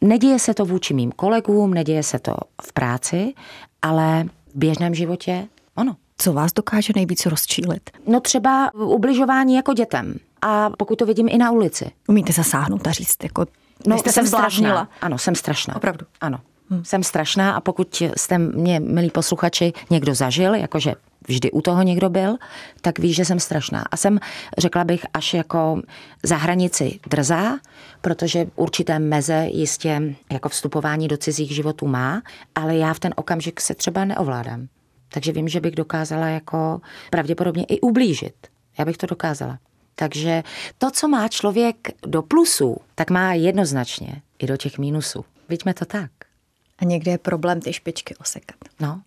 neděje 0.00 0.38
se 0.38 0.54
to 0.54 0.64
vůči 0.64 0.94
mým 0.94 1.12
kolegům, 1.12 1.74
neděje 1.74 2.02
se 2.02 2.18
to 2.18 2.34
v 2.62 2.72
práci, 2.72 3.34
ale 3.82 4.24
v 4.24 4.54
běžném 4.54 4.94
životě 4.94 5.48
ono. 5.74 5.96
Co 6.22 6.32
vás 6.32 6.52
dokáže 6.52 6.92
nejvíc 6.96 7.26
rozčílit? 7.26 7.90
No 8.06 8.20
třeba 8.20 8.74
ubližování 8.74 9.54
jako 9.54 9.74
dětem. 9.74 10.14
A 10.42 10.70
pokud 10.70 10.96
to 10.96 11.06
vidím 11.06 11.28
i 11.28 11.38
na 11.38 11.50
ulici. 11.50 11.90
Umíte 12.08 12.32
zasáhnout 12.32 12.86
a 12.86 12.92
říct, 12.92 13.16
jako 13.22 13.46
no, 13.86 13.98
jste 13.98 14.12
jsem 14.12 14.26
strašná. 14.26 14.88
Ano, 15.00 15.18
jsem 15.18 15.34
strašná. 15.34 15.76
Opravdu? 15.76 16.06
Ano. 16.20 16.40
Hmm. 16.70 16.84
Jsem 16.84 17.02
strašná 17.02 17.54
a 17.54 17.60
pokud 17.60 18.02
jste 18.16 18.38
mě, 18.38 18.80
milí 18.80 19.10
posluchači, 19.10 19.72
někdo 19.90 20.14
zažil, 20.14 20.54
jakože 20.54 20.94
vždy 21.28 21.50
u 21.50 21.60
toho 21.60 21.82
někdo 21.82 22.10
byl, 22.10 22.36
tak 22.80 22.98
ví, 22.98 23.12
že 23.12 23.24
jsem 23.24 23.40
strašná. 23.40 23.84
A 23.90 23.96
jsem, 23.96 24.18
řekla 24.58 24.84
bych, 24.84 25.06
až 25.14 25.34
jako 25.34 25.82
za 26.22 26.36
hranici 26.36 27.00
drzá, 27.10 27.58
protože 28.00 28.46
určité 28.56 28.98
meze 28.98 29.46
jistě 29.50 30.14
jako 30.32 30.48
vstupování 30.48 31.08
do 31.08 31.16
cizích 31.16 31.54
životů 31.54 31.86
má, 31.86 32.22
ale 32.54 32.76
já 32.76 32.94
v 32.94 32.98
ten 32.98 33.12
okamžik 33.16 33.60
se 33.60 33.74
třeba 33.74 34.04
neovládám. 34.04 34.68
Takže 35.12 35.32
vím, 35.32 35.48
že 35.48 35.60
bych 35.60 35.74
dokázala 35.74 36.26
jako 36.26 36.80
pravděpodobně 37.10 37.64
i 37.64 37.80
ublížit. 37.80 38.46
Já 38.78 38.84
bych 38.84 38.96
to 38.96 39.06
dokázala. 39.06 39.58
Takže 39.94 40.42
to, 40.78 40.90
co 40.90 41.08
má 41.08 41.28
člověk 41.28 41.76
do 42.06 42.22
plusů, 42.22 42.76
tak 42.94 43.10
má 43.10 43.34
jednoznačně 43.34 44.22
i 44.38 44.46
do 44.46 44.56
těch 44.56 44.78
mínusů. 44.78 45.24
Vidíme 45.48 45.74
to 45.74 45.84
tak. 45.84 46.10
A 46.78 46.84
někde 46.84 47.10
je 47.10 47.18
problém 47.18 47.60
ty 47.60 47.72
špičky 47.72 48.16
osekat. 48.16 48.56
No, 48.80 49.02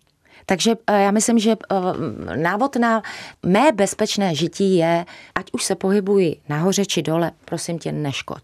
takže 0.46 0.74
eh, 0.86 1.02
já 1.02 1.10
myslím, 1.10 1.38
že 1.38 1.50
eh, 1.52 2.36
návod 2.36 2.76
na 2.76 3.02
mé 3.46 3.72
bezpečné 3.72 4.34
žití 4.34 4.76
je, 4.76 5.04
ať 5.34 5.46
už 5.52 5.64
se 5.64 5.74
pohybuji 5.74 6.36
nahoře 6.48 6.86
či 6.86 7.02
dole, 7.02 7.32
prosím 7.44 7.78
tě, 7.78 7.92
neškoď. 7.92 8.42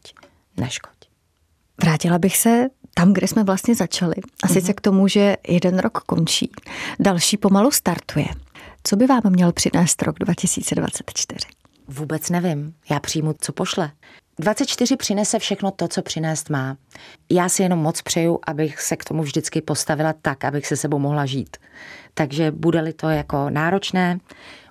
Neškoď. 0.56 0.92
Vrátila 1.82 2.18
bych 2.18 2.36
se 2.36 2.68
tam, 2.94 3.12
kde 3.12 3.28
jsme 3.28 3.44
vlastně 3.44 3.74
začali. 3.74 4.14
A 4.42 4.48
sice 4.48 4.60
mm-hmm. 4.60 4.74
k 4.74 4.80
tomu, 4.80 5.08
že 5.08 5.36
jeden 5.48 5.78
rok 5.78 5.98
končí, 5.98 6.50
další 7.00 7.36
pomalu 7.36 7.70
startuje. 7.70 8.26
Co 8.84 8.96
by 8.96 9.06
vám 9.06 9.22
měl 9.28 9.52
přinést 9.52 10.02
rok 10.02 10.18
2024? 10.18 11.38
Vůbec 11.88 12.30
nevím. 12.30 12.74
Já 12.90 13.00
přijmu, 13.00 13.34
co 13.40 13.52
pošle. 13.52 13.90
24 14.38 14.96
přinese 14.96 15.38
všechno 15.38 15.70
to, 15.70 15.88
co 15.88 16.02
přinést 16.02 16.50
má. 16.50 16.76
Já 17.30 17.48
si 17.48 17.62
jenom 17.62 17.78
moc 17.78 18.02
přeju, 18.02 18.38
abych 18.46 18.80
se 18.80 18.96
k 18.96 19.04
tomu 19.04 19.22
vždycky 19.22 19.60
postavila 19.60 20.14
tak, 20.22 20.44
abych 20.44 20.66
se 20.66 20.76
sebou 20.76 20.98
mohla 20.98 21.26
žít. 21.26 21.56
Takže 22.14 22.50
bude-li 22.50 22.92
to 22.92 23.08
jako 23.08 23.50
náročné, 23.50 24.18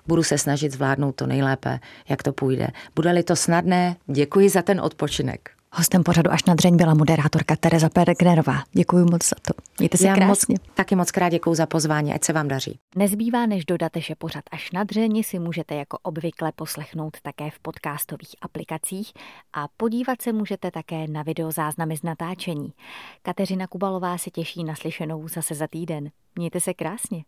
budu 0.06 0.22
se 0.22 0.38
snažit 0.38 0.72
zvládnout 0.72 1.12
to 1.12 1.26
nejlépe, 1.26 1.80
jak 2.08 2.22
to 2.22 2.32
půjde. 2.32 2.68
Bude-li 2.94 3.22
to 3.22 3.36
snadné, 3.36 3.96
děkuji 4.06 4.48
za 4.48 4.62
ten 4.62 4.80
odpočinek. 4.80 5.50
Hostem 5.74 6.02
pořadu 6.02 6.30
až 6.30 6.44
na 6.44 6.54
dřeň 6.54 6.76
byla 6.76 6.94
moderátorka 6.94 7.56
Tereza 7.56 7.88
Peregnerová. 7.88 8.62
Děkuji 8.72 9.04
moc 9.04 9.28
za 9.28 9.36
to. 9.42 9.52
Mějte 9.78 9.98
se 9.98 10.06
Já 10.06 10.14
krásně. 10.14 10.52
Moc, 10.52 10.70
taky 10.74 10.96
moc 10.96 11.10
krát 11.10 11.28
děkuji 11.28 11.54
za 11.54 11.66
pozvání, 11.66 12.14
ať 12.14 12.24
se 12.24 12.32
vám 12.32 12.48
daří. 12.48 12.78
Nezbývá 12.96 13.46
než 13.46 13.64
dodat, 13.64 13.92
že 13.96 14.14
pořad 14.14 14.44
až 14.50 14.72
na 14.72 14.84
dřeň 14.84 15.22
si 15.22 15.38
můžete 15.38 15.74
jako 15.74 15.98
obvykle 16.02 16.52
poslechnout 16.52 17.16
také 17.22 17.50
v 17.50 17.58
podcastových 17.58 18.34
aplikacích 18.42 19.12
a 19.52 19.68
podívat 19.76 20.22
se 20.22 20.32
můžete 20.32 20.70
také 20.70 21.06
na 21.08 21.22
videozáznamy 21.22 21.96
z 21.96 22.02
natáčení. 22.02 22.72
Kateřina 23.22 23.66
Kubalová 23.66 24.18
se 24.18 24.30
těší 24.30 24.64
na 24.64 24.74
slyšenou 24.74 25.28
zase 25.28 25.54
za 25.54 25.66
týden. 25.66 26.10
Mějte 26.36 26.60
se 26.60 26.74
krásně. 26.74 27.20